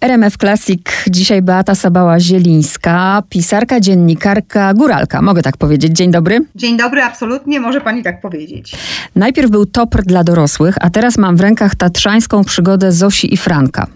RMF 0.00 0.36
Classic. 0.36 0.80
Dzisiaj 1.10 1.42
Beata 1.42 1.72
Sabała-Zielińska, 1.74 3.22
pisarka, 3.28 3.80
dziennikarka, 3.80 4.74
góralka. 4.74 5.22
Mogę 5.22 5.42
tak 5.42 5.56
powiedzieć. 5.56 5.92
Dzień 5.92 6.10
dobry. 6.10 6.40
Dzień 6.54 6.76
dobry, 6.76 7.02
absolutnie 7.02 7.60
może 7.60 7.80
pani 7.80 8.02
tak 8.02 8.20
powiedzieć. 8.20 8.72
Najpierw 9.14 9.50
był 9.50 9.66
topr 9.66 10.02
dla 10.02 10.24
dorosłych, 10.24 10.74
a 10.80 10.90
teraz 10.90 11.18
mam 11.18 11.36
w 11.36 11.40
rękach 11.40 11.74
tatrzańską 11.74 12.44
przygodę 12.44 12.92
Zosi 12.92 13.34
i 13.34 13.36
Franka. 13.36 13.86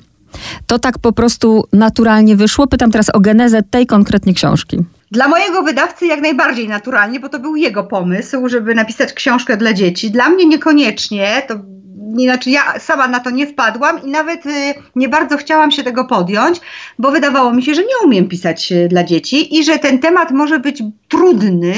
To 0.66 0.78
tak 0.78 0.98
po 0.98 1.12
prostu 1.12 1.64
naturalnie 1.72 2.36
wyszło. 2.36 2.66
Pytam 2.66 2.90
teraz 2.90 3.10
o 3.10 3.20
genezę 3.20 3.62
tej 3.62 3.86
konkretnej 3.86 4.34
książki. 4.34 4.78
Dla 5.10 5.28
mojego 5.28 5.62
wydawcy 5.62 6.06
jak 6.06 6.20
najbardziej 6.20 6.68
naturalnie, 6.68 7.20
bo 7.20 7.28
to 7.28 7.38
był 7.38 7.56
jego 7.56 7.84
pomysł, 7.84 8.48
żeby 8.48 8.74
napisać 8.74 9.12
książkę 9.12 9.56
dla 9.56 9.72
dzieci. 9.72 10.10
Dla 10.10 10.28
mnie 10.28 10.46
niekoniecznie, 10.46 11.42
to 11.48 11.54
znaczy 12.16 12.50
ja 12.50 12.78
sama 12.78 13.08
na 13.08 13.20
to 13.20 13.30
nie 13.30 13.46
wpadłam 13.46 14.02
i 14.04 14.10
nawet 14.10 14.46
y, 14.46 14.74
nie 14.96 15.08
bardzo 15.08 15.36
chciałam 15.36 15.70
się 15.70 15.82
tego 15.82 16.04
podjąć, 16.04 16.60
bo 16.98 17.10
wydawało 17.10 17.52
mi 17.52 17.62
się, 17.62 17.74
że 17.74 17.82
nie 17.82 18.06
umiem 18.06 18.28
pisać 18.28 18.72
y, 18.72 18.88
dla 18.88 19.04
dzieci 19.04 19.58
i 19.58 19.64
że 19.64 19.78
ten 19.78 19.98
temat 19.98 20.30
może 20.30 20.58
być 20.58 20.82
trudny, 21.08 21.74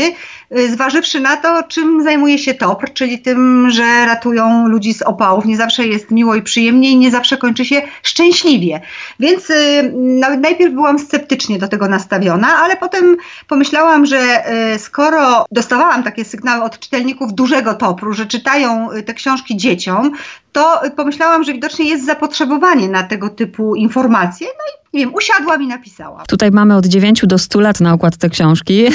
y, 0.58 0.70
zważywszy 0.70 1.20
na 1.20 1.36
to, 1.36 1.62
czym 1.62 2.02
zajmuje 2.02 2.38
się 2.38 2.54
TOPR, 2.54 2.92
czyli 2.92 3.18
tym, 3.18 3.70
że 3.70 4.06
ratują 4.06 4.68
ludzi 4.68 4.94
z 4.94 5.02
opałów. 5.02 5.44
Nie 5.44 5.56
zawsze 5.56 5.86
jest 5.86 6.10
miło 6.10 6.34
i 6.34 6.42
przyjemnie 6.42 6.90
i 6.90 6.96
nie 6.96 7.10
zawsze 7.10 7.36
kończy 7.36 7.64
się 7.64 7.82
szczęśliwie. 8.02 8.80
Więc 9.20 9.52
najpierw 10.38 10.74
byłam 10.74 10.98
sceptycznie 10.98 11.58
do 11.58 11.68
tego 11.68 11.88
nastawiona, 11.88 12.48
ale 12.48 12.76
potem 12.76 13.16
pomyślałam, 13.48 14.06
że 14.06 14.44
skoro 14.78 15.46
dostawałam 15.50 16.02
takie 16.02 16.24
sygnały 16.24 16.62
od 16.64 16.78
czytelników 16.78 17.34
dużego 17.34 17.74
TOPR-u, 17.74 18.12
że 18.12 18.26
czytają 18.26 18.88
te 19.06 19.14
książki 19.14 19.56
dzieciom, 19.56 20.12
to 20.52 20.80
pomyślałam, 20.96 21.44
że 21.44 21.52
widocznie 21.52 21.88
jest 21.88 22.06
zapotrzebowanie 22.06 22.88
na 22.88 23.02
tego 23.02 23.30
typu 23.30 23.74
informacje. 23.74 24.46
No 24.46 24.64
i 24.64 24.83
nie 24.94 25.00
wiem, 25.00 25.14
usiadłam 25.14 25.62
i 25.62 25.66
napisałam. 25.66 26.26
Tutaj 26.26 26.50
mamy 26.50 26.76
od 26.76 26.86
9 26.86 27.22
do 27.26 27.38
100 27.38 27.60
lat 27.60 27.80
na 27.80 27.92
okładce 27.92 28.30
książki. 28.30 28.84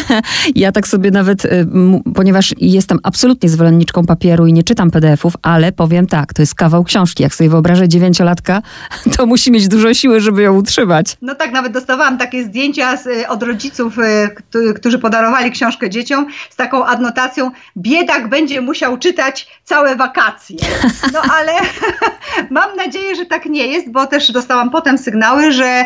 Ja 0.56 0.72
tak 0.72 0.88
sobie 0.88 1.12
nawet, 1.12 1.46
y, 1.46 1.68
ponieważ 2.16 2.54
jestem 2.58 3.00
absolutnie 3.04 3.50
zwolenniczką 3.50 4.06
papieru 4.06 4.48
i 4.48 4.54
nie 4.54 4.64
czytam 4.64 4.92
PDF-ów, 4.92 5.34
ale 5.42 5.72
powiem 5.72 6.08
tak, 6.08 6.34
to 6.34 6.42
jest 6.42 6.56
kawał 6.56 6.84
książki. 6.84 7.24
Jak 7.24 7.36
sobie 7.36 7.50
wyobrażę 7.50 7.88
dziewięciolatka, 7.88 8.62
to 9.18 9.26
musi 9.26 9.52
mieć 9.52 9.68
dużo 9.68 9.94
siły, 9.94 10.20
żeby 10.20 10.42
ją 10.42 10.56
utrzymać. 10.56 11.18
No 11.22 11.36
tak, 11.36 11.52
nawet 11.52 11.74
dostawałam 11.74 12.18
takie 12.18 12.44
zdjęcia 12.44 12.98
z, 12.98 13.08
y, 13.08 13.28
od 13.28 13.44
rodziców, 13.44 13.98
y, 14.00 14.74
którzy 14.74 15.00
podarowali 15.00 15.52
książkę 15.52 15.90
dzieciom 15.90 16.28
z 16.50 16.56
taką 16.56 16.86
adnotacją 16.86 17.52
biedak 17.78 18.30
będzie 18.30 18.62
musiał 18.62 18.98
czytać 18.98 19.48
całe 19.64 19.96
wakacje. 19.96 20.58
No 21.14 21.22
ale 21.40 21.52
mam 22.50 22.76
nadzieję, 22.76 23.16
że 23.16 23.26
tak 23.26 23.46
nie 23.46 23.68
jest, 23.68 23.92
bo 23.92 24.08
też 24.08 24.32
dostałam 24.32 24.70
potem 24.70 24.98
sygnały, 24.98 25.52
że 25.52 25.86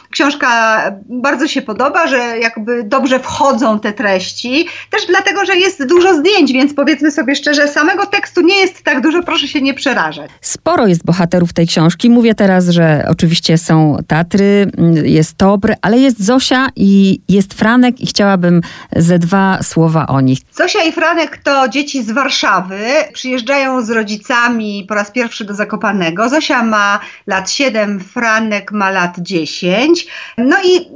książka 0.11 0.81
bardzo 1.09 1.47
się 1.47 1.61
podoba, 1.61 2.07
że 2.07 2.17
jakby 2.39 2.83
dobrze 2.83 3.19
wchodzą 3.19 3.79
te 3.79 3.93
treści. 3.93 4.67
Też 4.89 5.05
dlatego, 5.07 5.45
że 5.45 5.57
jest 5.57 5.87
dużo 5.87 6.15
zdjęć, 6.15 6.53
więc 6.53 6.73
powiedzmy 6.73 7.11
sobie 7.11 7.35
szczerze, 7.35 7.67
samego 7.67 8.05
tekstu 8.05 8.41
nie 8.41 8.55
jest 8.55 8.83
tak 8.83 9.01
dużo, 9.01 9.23
proszę 9.23 9.47
się 9.47 9.61
nie 9.61 9.73
przerażać. 9.73 10.31
Sporo 10.41 10.87
jest 10.87 11.05
bohaterów 11.05 11.53
tej 11.53 11.67
książki. 11.67 12.09
Mówię 12.09 12.35
teraz, 12.35 12.69
że 12.69 13.05
oczywiście 13.09 13.57
są 13.57 13.97
Tatry, 14.07 14.71
jest 15.03 15.37
Tobr, 15.37 15.73
ale 15.81 15.97
jest 15.97 16.25
Zosia 16.25 16.67
i 16.75 17.21
jest 17.29 17.53
Franek 17.53 18.01
i 18.01 18.07
chciałabym 18.07 18.61
ze 18.95 19.19
dwa 19.19 19.63
słowa 19.63 20.07
o 20.07 20.21
nich. 20.21 20.39
Zosia 20.53 20.83
i 20.83 20.91
Franek 20.91 21.37
to 21.37 21.67
dzieci 21.69 22.03
z 22.03 22.11
Warszawy. 22.11 22.79
Przyjeżdżają 23.13 23.81
z 23.81 23.89
rodzicami 23.89 24.85
po 24.89 24.95
raz 24.95 25.11
pierwszy 25.11 25.45
do 25.45 25.53
Zakopanego. 25.53 26.29
Zosia 26.29 26.63
ma 26.63 26.99
lat 27.27 27.51
7, 27.51 27.99
Franek 27.99 28.71
ma 28.71 28.89
lat 28.89 29.15
10. 29.19 30.00
No 30.37 30.57
i 30.63 30.87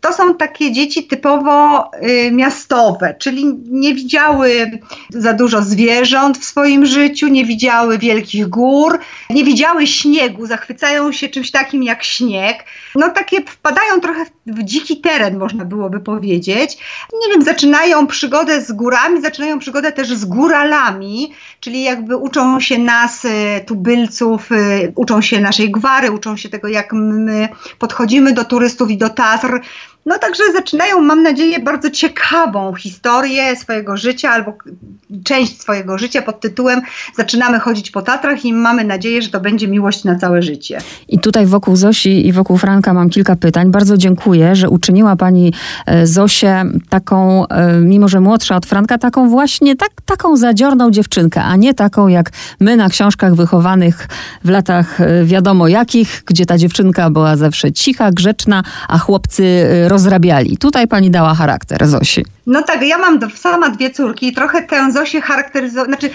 to 0.00 0.12
są 0.12 0.34
takie 0.34 0.72
dzieci 0.72 1.04
typowo 1.04 1.90
y, 2.02 2.30
miastowe, 2.32 3.14
czyli 3.18 3.44
nie 3.70 3.94
widziały 3.94 4.80
za 5.10 5.32
dużo 5.32 5.62
zwierząt 5.62 6.38
w 6.38 6.44
swoim 6.44 6.86
życiu, 6.86 7.28
nie 7.28 7.44
widziały 7.44 7.98
wielkich 7.98 8.48
gór, 8.48 8.98
nie 9.30 9.44
widziały 9.44 9.86
śniegu, 9.86 10.46
zachwycają 10.46 11.12
się 11.12 11.28
czymś 11.28 11.50
takim 11.50 11.82
jak 11.82 12.04
śnieg. 12.04 12.64
No 12.94 13.10
takie 13.10 13.40
wpadają 13.40 14.00
trochę 14.00 14.24
w 14.46 14.62
dziki 14.62 15.00
teren, 15.00 15.38
można 15.38 15.64
byłoby 15.64 16.00
powiedzieć. 16.00 16.78
Nie 17.22 17.34
wiem, 17.34 17.42
zaczynają 17.42 18.06
przygodę 18.06 18.62
z 18.62 18.72
górami, 18.72 19.20
zaczynają 19.20 19.58
przygodę 19.58 19.92
też 19.92 20.08
z 20.08 20.24
góralami, 20.24 21.32
czyli 21.60 21.82
jakby 21.82 22.16
uczą 22.16 22.60
się 22.60 22.78
nas, 22.78 23.24
y, 23.24 23.28
tubylców, 23.66 24.52
y, 24.52 24.92
uczą 24.94 25.20
się 25.20 25.40
naszej 25.40 25.70
gwary, 25.70 26.10
uczą 26.10 26.36
się 26.36 26.48
tego, 26.48 26.68
jak 26.68 26.92
my 26.92 27.48
podchodzimy 27.78 28.32
do 28.32 28.44
turystów 28.48 28.90
i 28.90 28.96
do 28.96 29.08
Tatr. 29.08 29.60
No 30.06 30.18
także 30.18 30.42
zaczynają, 30.52 31.00
mam 31.00 31.22
nadzieję, 31.22 31.60
bardzo 31.60 31.90
ciekawą 31.90 32.74
historię 32.74 33.56
swojego 33.56 33.96
życia 33.96 34.30
albo 34.30 34.52
część 35.24 35.60
swojego 35.60 35.98
życia 35.98 36.22
pod 36.22 36.40
tytułem 36.40 36.80
Zaczynamy 37.16 37.60
chodzić 37.60 37.90
po 37.90 38.02
Tatrach 38.02 38.44
i 38.44 38.52
mamy 38.52 38.84
nadzieję, 38.84 39.22
że 39.22 39.28
to 39.28 39.40
będzie 39.40 39.68
miłość 39.68 40.04
na 40.04 40.18
całe 40.18 40.42
życie. 40.42 40.78
I 41.08 41.18
tutaj 41.18 41.46
wokół 41.46 41.76
Zosi 41.76 42.26
i 42.26 42.32
wokół 42.32 42.58
Franka 42.58 42.94
mam 42.94 43.10
kilka 43.10 43.36
pytań. 43.36 43.70
Bardzo 43.70 43.96
dziękuję, 43.96 44.56
że 44.56 44.70
uczyniła 44.70 45.16
Pani 45.16 45.52
e, 45.86 46.06
Zosię 46.06 46.64
taką, 46.88 47.48
e, 47.48 47.72
mimo 47.80 48.08
że 48.08 48.20
młodsza 48.20 48.56
od 48.56 48.66
Franka, 48.66 48.98
taką 48.98 49.28
właśnie 49.28 49.76
tak, 49.76 49.90
taką 50.04 50.36
zadziorną 50.36 50.90
dziewczynkę, 50.90 51.42
a 51.42 51.56
nie 51.56 51.74
taką 51.74 52.08
jak 52.08 52.30
my 52.60 52.76
na 52.76 52.88
książkach 52.88 53.34
wychowanych 53.34 54.08
w 54.44 54.48
latach 54.48 55.00
e, 55.00 55.24
wiadomo 55.24 55.68
jakich, 55.68 56.22
gdzie 56.26 56.46
ta 56.46 56.58
dziewczynka 56.58 57.10
była 57.10 57.36
zawsze 57.36 57.72
cicha, 57.72 58.12
grzeczna, 58.12 58.62
a 58.88 58.98
chłopcy 58.98 59.68
rozrabiali. 59.98 60.56
Tutaj 60.58 60.88
pani 60.88 61.10
dała 61.10 61.34
charakter 61.34 61.86
Zosi. 61.86 62.24
No 62.48 62.62
tak, 62.62 62.82
ja 62.82 62.98
mam 62.98 63.18
sama 63.34 63.68
dwie 63.68 63.90
córki 63.90 64.28
i 64.28 64.32
trochę 64.32 64.62
tę 64.62 64.92
Zosię 64.92 65.20
charakteryzuję, 65.20 65.84
znaczy 65.84 66.10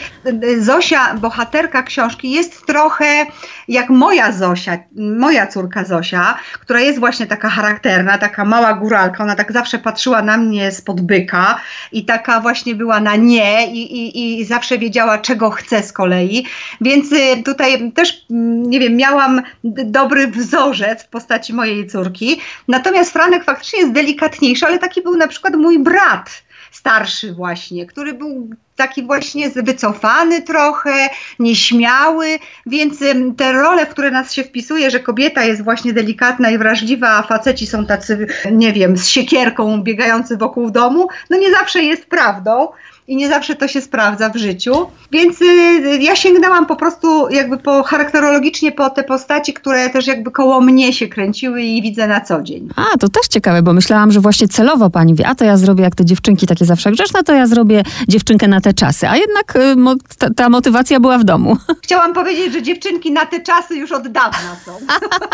Zosia, 0.60 1.14
bohaterka 1.14 1.84
książki 1.84 2.32
jest 2.32 2.66
trochę 2.66 3.26
jak 3.68 3.90
moja 3.90 4.32
Zosia, 4.32 4.78
moja 4.96 5.48
córka 5.48 5.84
Zosia, 5.84 6.38
która 6.60 6.80
jest 6.80 7.00
właśnie 7.00 7.28
taka 7.28 7.50
charakterna, 7.50 8.18
taka 8.18 8.46
mała 8.46 8.74
góralka, 8.74 9.24
ona 9.24 9.36
tak 9.36 9.52
zawsze 9.52 9.80
patrzyła 9.80 10.22
na 10.22 10.38
mnie 10.38 10.72
spod 10.72 11.02
byka 11.02 11.60
i 11.92 12.06
taka 12.06 12.40
właśnie 12.40 12.76
była 12.76 13.00
na 13.00 13.16
nie 13.16 13.68
i, 13.72 13.82
i, 13.98 14.40
i 14.40 14.46
zawsze 14.46 14.78
wiedziała 14.78 15.18
czego 15.18 15.50
chce 15.50 15.84
z 15.84 15.94
kolei, 15.94 16.46
więc 16.82 17.12
y, 17.12 17.44
tutaj 17.46 17.92
też, 17.92 18.26
mm, 18.32 18.70
nie 18.70 18.80
wiem, 18.80 18.96
miałam 18.96 19.42
dobry 19.86 20.28
wzorzec 20.28 21.04
w 21.04 21.08
postaci 21.08 21.54
mojej 21.54 21.88
córki, 21.88 22.42
natomiast 22.68 23.14
Franek 23.14 23.44
faktycznie 23.44 23.80
jest 23.80 23.92
delikatniejszy, 23.92 24.66
ale 24.66 24.80
taki 24.80 25.02
był 25.02 25.18
na 25.18 25.28
przykład 25.28 25.56
mój 25.56 25.80
brat, 25.80 26.23
starszy 26.72 27.34
właśnie, 27.34 27.86
który 27.86 28.14
był 28.14 28.50
taki 28.76 29.04
właśnie 29.04 29.50
wycofany 29.50 30.42
trochę, 30.42 31.10
nieśmiały, 31.40 32.40
więc 32.66 33.00
te 33.38 33.52
role, 33.52 33.86
w 33.86 33.90
które 33.90 34.12
nas 34.12 34.34
się 34.34 34.44
wpisuje, 34.44 34.92
że 34.92 35.00
kobieta 35.00 35.44
jest 35.44 35.64
właśnie 35.64 35.94
delikatna 35.94 36.50
i 36.50 36.58
wrażliwa, 36.58 37.10
a 37.10 37.24
faceci 37.24 37.68
są 37.68 37.86
tacy, 37.86 38.28
nie 38.52 38.74
wiem, 38.74 38.98
z 38.98 39.08
siekierką 39.08 39.84
biegający 39.84 40.38
wokół 40.38 40.72
domu, 40.72 41.08
no 41.30 41.38
nie 41.38 41.52
zawsze 41.52 41.84
jest 41.84 42.06
prawdą 42.06 42.68
i 43.08 43.16
nie 43.16 43.30
zawsze 43.30 43.56
to 43.56 43.68
się 43.68 43.82
sprawdza 43.82 44.30
w 44.30 44.38
życiu. 44.38 44.74
Więc 45.12 45.42
y, 45.42 45.98
ja 46.02 46.16
sięgnęłam 46.16 46.66
po 46.66 46.76
prostu 46.76 47.30
jakby 47.30 47.58
po 47.58 47.84
charakterologicznie 47.84 48.72
po 48.72 48.90
te 48.90 49.04
postaci, 49.04 49.54
które 49.54 49.90
też 49.90 50.08
jakby 50.08 50.32
koło 50.32 50.62
mnie 50.62 50.94
się 50.94 51.08
kręciły 51.08 51.62
i 51.62 51.82
widzę 51.82 52.08
na 52.08 52.22
co 52.22 52.42
dzień. 52.42 52.70
A, 52.76 52.98
to 52.98 53.10
też 53.10 53.28
ciekawe, 53.30 53.62
bo 53.62 53.74
myślałam, 53.74 54.12
że 54.12 54.20
właśnie 54.20 54.48
celowo 54.48 54.90
pani 54.90 55.16
wie, 55.16 55.28
a 55.28 55.36
to 55.36 55.46
ja 55.46 55.58
zrobię 55.58 55.84
jak 55.84 55.96
te 55.96 56.06
dziewczynki 56.06 56.48
takie 56.48 56.66
zawsze 56.66 56.92
grzeczne, 56.92 57.24
to 57.24 57.34
ja 57.34 57.48
zrobię 57.48 57.84
dziewczynkę 58.08 58.48
na 58.48 58.62
te 58.63 58.74
czasy. 58.74 59.09
A 59.09 59.18
jednak 59.18 59.56
y, 59.56 59.75
ta, 60.18 60.29
ta, 60.29 60.50
motywacja 60.50 61.00
była 61.00 61.18
w 61.18 61.24
domu. 61.24 61.57
Chciałam 61.84 62.13
powiedzieć, 62.13 62.53
że 62.53 62.62
dziewczynki 62.62 63.12
na 63.12 63.25
te 63.25 63.40
czasy 63.40 63.75
już 63.75 63.91
od 63.91 64.07
dawna 64.07 64.56
są. 64.66 64.72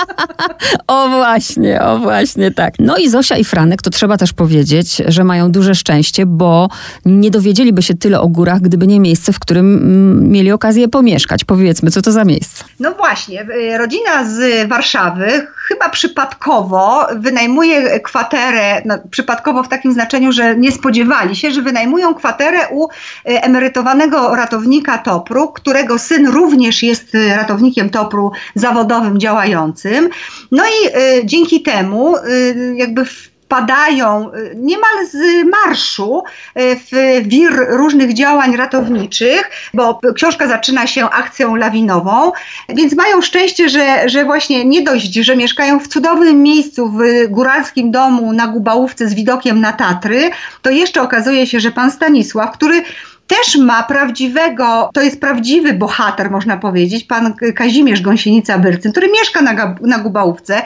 o 0.96 1.10
właśnie, 1.10 1.82
o 1.82 2.00
właśnie 2.00 2.52
tak. 2.52 2.74
No 2.80 2.98
i 2.98 3.10
Zosia 3.10 3.38
i 3.38 3.44
Franek, 3.44 3.82
to 3.82 3.90
trzeba 3.90 4.18
też 4.18 4.34
powiedzieć, 4.34 5.02
że 5.08 5.24
mają 5.24 5.52
duże 5.52 5.76
szczęście, 5.76 6.26
bo 6.26 6.70
nie 7.06 7.32
dowiedzieli 7.32 7.70
dowiedzieliby 7.70 7.82
się 7.82 7.94
tyle 7.94 8.22
o 8.22 8.28
górach, 8.28 8.62
gdyby 8.62 8.88
nie 8.88 9.00
miejsce, 9.00 9.34
w 9.34 9.40
którym 9.40 9.78
mm, 9.78 10.32
mieli 10.32 10.52
okazję 10.52 10.88
pomieszkać. 10.88 11.46
Powiedzmy, 11.46 11.92
co 11.92 12.02
to 12.02 12.12
za 12.12 12.26
miejsce? 12.26 12.64
No 12.80 12.92
właśnie, 12.92 13.42
y, 13.42 13.78
rodzina 13.78 14.26
z 14.26 14.68
Warszawy 14.70 15.48
chyba 15.80 15.90
przypadkowo 15.90 17.08
wynajmuje 17.16 18.00
kwaterę, 18.00 18.82
no, 18.86 18.98
przypadkowo 19.12 19.64
w 19.64 19.68
takim 19.68 19.94
znaczeniu, 19.94 20.32
że 20.32 20.58
nie 20.58 20.72
spodziewali 20.72 21.36
się, 21.36 21.52
że 21.52 21.62
wynajmują 21.62 22.14
kwaterę 22.14 22.60
u 22.72 22.88
y, 22.88 22.90
emerytowanego 23.24 24.36
ratownika 24.36 24.98
Topru, 24.98 25.48
którego 25.48 26.00
syn 26.00 26.28
również 26.28 26.84
jest 26.84 27.16
y, 27.16 27.36
ratownikiem 27.36 27.90
Topru 27.90 28.32
zawodowym 28.56 29.20
działającym. 29.20 30.10
No 30.52 30.64
i 30.66 30.88
y, 30.88 31.26
dzięki 31.26 31.62
temu 31.62 32.18
y, 32.18 32.74
jakby 32.78 33.06
w 33.06 33.39
wpadają 33.50 34.32
niemal 34.56 35.08
z 35.12 35.18
marszu 35.48 36.24
w 36.56 37.22
wir 37.28 37.68
różnych 37.70 38.14
działań 38.14 38.56
ratowniczych, 38.56 39.52
bo 39.74 40.00
książka 40.16 40.48
zaczyna 40.48 40.88
się 40.88 41.10
akcją 41.10 41.56
lawinową, 41.56 42.32
więc 42.70 42.96
mają 42.96 43.22
szczęście, 43.22 43.70
że, 43.70 44.10
że 44.10 44.26
właśnie 44.26 44.66
nie 44.66 44.82
dość, 44.82 45.14
że 45.14 45.36
mieszkają 45.36 45.80
w 45.80 45.88
cudownym 45.88 46.44
miejscu, 46.44 46.90
w 46.90 47.02
góralskim 47.30 47.92
domu 47.92 48.34
na 48.34 48.48
Gubałówce 48.48 49.08
z 49.08 49.14
widokiem 49.14 49.62
na 49.62 49.74
Tatry, 49.74 50.30
to 50.62 50.70
jeszcze 50.70 51.02
okazuje 51.02 51.48
się, 51.48 51.60
że 51.60 51.72
pan 51.72 51.92
Stanisław, 51.92 52.52
który 52.52 52.84
też 53.30 53.58
ma 53.58 53.84
prawdziwego, 53.84 54.90
to 54.94 55.02
jest 55.02 55.22
prawdziwy 55.22 55.74
bohater, 55.74 56.32
można 56.32 56.58
powiedzieć, 56.58 57.04
pan 57.04 57.34
Kazimierz 57.56 58.02
Gąsienica-Byrcyn, 58.02 58.92
który 58.92 59.08
mieszka 59.20 59.42
na, 59.42 59.76
na 59.82 60.00
Gubałówce 60.00 60.62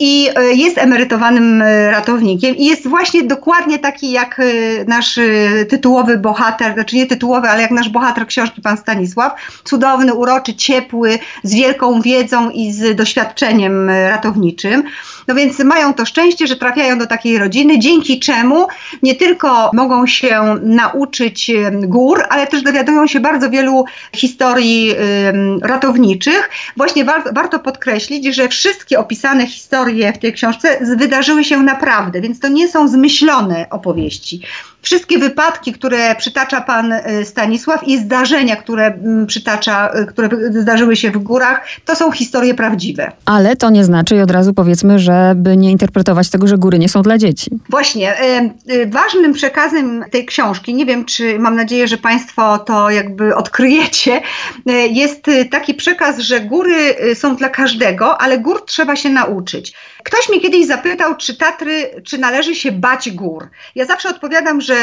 i 0.00 0.28
e, 0.36 0.52
jest 0.54 0.78
emerytowanym 0.78 1.62
e, 1.62 1.90
ratownikiem 1.90 2.56
i 2.56 2.64
jest 2.64 2.88
właśnie 2.88 3.22
dokładnie 3.22 3.78
taki 3.78 4.10
jak 4.10 4.40
e, 4.40 4.44
nasz 4.84 5.20
tytułowy 5.68 6.18
bohater, 6.18 6.74
znaczy 6.74 6.96
nie 6.96 7.06
tytułowy, 7.06 7.48
ale 7.48 7.62
jak 7.62 7.70
nasz 7.70 7.88
bohater 7.88 8.26
książki, 8.26 8.62
pan 8.62 8.76
Stanisław. 8.76 9.32
Cudowny, 9.64 10.14
uroczy, 10.14 10.54
ciepły, 10.54 11.18
z 11.42 11.54
wielką 11.54 12.00
wiedzą 12.00 12.50
i 12.50 12.72
z 12.72 12.96
doświadczeniem 12.96 13.90
ratowniczym. 13.90 14.82
No 15.28 15.34
więc 15.34 15.58
mają 15.58 15.94
to 15.94 16.06
szczęście, 16.06 16.46
że 16.46 16.56
trafiają 16.56 16.98
do 16.98 17.06
takiej 17.06 17.38
rodziny, 17.38 17.78
dzięki 17.78 18.20
czemu 18.20 18.66
nie 19.02 19.14
tylko 19.14 19.70
mogą 19.74 20.06
się 20.06 20.56
nauczyć 20.62 21.50
gór, 21.72 22.07
gór, 22.08 22.24
ale 22.28 22.46
też 22.46 22.62
dowiadują 22.62 23.06
się 23.06 23.20
bardzo 23.20 23.50
wielu 23.50 23.84
historii 24.16 24.94
ratowniczych. 25.62 26.50
Właśnie 26.76 27.04
war, 27.04 27.22
warto 27.34 27.58
podkreślić, 27.58 28.34
że 28.34 28.48
wszystkie 28.48 28.98
opisane 28.98 29.46
historie 29.46 30.12
w 30.12 30.18
tej 30.18 30.32
książce 30.32 30.78
wydarzyły 30.96 31.44
się 31.44 31.62
naprawdę, 31.62 32.20
więc 32.20 32.40
to 32.40 32.48
nie 32.48 32.68
są 32.68 32.88
zmyślone 32.88 33.66
opowieści. 33.70 34.42
Wszystkie 34.82 35.18
wypadki, 35.18 35.72
które 35.72 36.14
przytacza 36.14 36.60
pan 36.60 36.92
y, 36.92 37.24
Stanisław 37.24 37.88
i 37.88 37.98
zdarzenia, 37.98 38.56
które 38.56 38.86
mm, 38.86 39.26
przytacza, 39.26 39.90
y, 40.00 40.06
które 40.06 40.28
zdarzyły 40.50 40.96
się 40.96 41.10
w 41.10 41.18
górach, 41.18 41.66
to 41.84 41.96
są 41.96 42.10
historie 42.10 42.54
prawdziwe. 42.54 43.12
Ale 43.24 43.56
to 43.56 43.70
nie 43.70 43.84
znaczy 43.84 44.16
i 44.16 44.20
od 44.20 44.30
razu 44.30 44.54
powiedzmy, 44.54 44.98
żeby 44.98 45.56
nie 45.56 45.70
interpretować 45.70 46.30
tego, 46.30 46.46
że 46.46 46.58
góry 46.58 46.78
nie 46.78 46.88
są 46.88 47.02
dla 47.02 47.18
dzieci. 47.18 47.50
Właśnie. 47.70 48.14
Y, 48.70 48.86
ważnym 48.86 49.32
przekazem 49.32 50.04
tej 50.10 50.26
książki, 50.26 50.74
nie 50.74 50.86
wiem 50.86 51.04
czy 51.04 51.38
mam 51.38 51.56
nadzieję, 51.56 51.88
że 51.88 51.97
państwo 51.98 52.58
to 52.58 52.90
jakby 52.90 53.36
odkryjecie, 53.36 54.20
jest 54.90 55.26
taki 55.50 55.74
przekaz, 55.74 56.18
że 56.18 56.40
góry 56.40 56.96
są 57.14 57.36
dla 57.36 57.48
każdego, 57.48 58.20
ale 58.20 58.38
gór 58.38 58.64
trzeba 58.66 58.96
się 58.96 59.10
nauczyć. 59.10 59.74
Ktoś 60.04 60.28
mnie 60.28 60.40
kiedyś 60.40 60.66
zapytał, 60.66 61.16
czy 61.16 61.36
Tatry, 61.36 62.02
czy 62.04 62.18
należy 62.18 62.54
się 62.54 62.72
bać 62.72 63.10
gór. 63.10 63.48
Ja 63.74 63.84
zawsze 63.84 64.08
odpowiadam, 64.08 64.60
że 64.60 64.74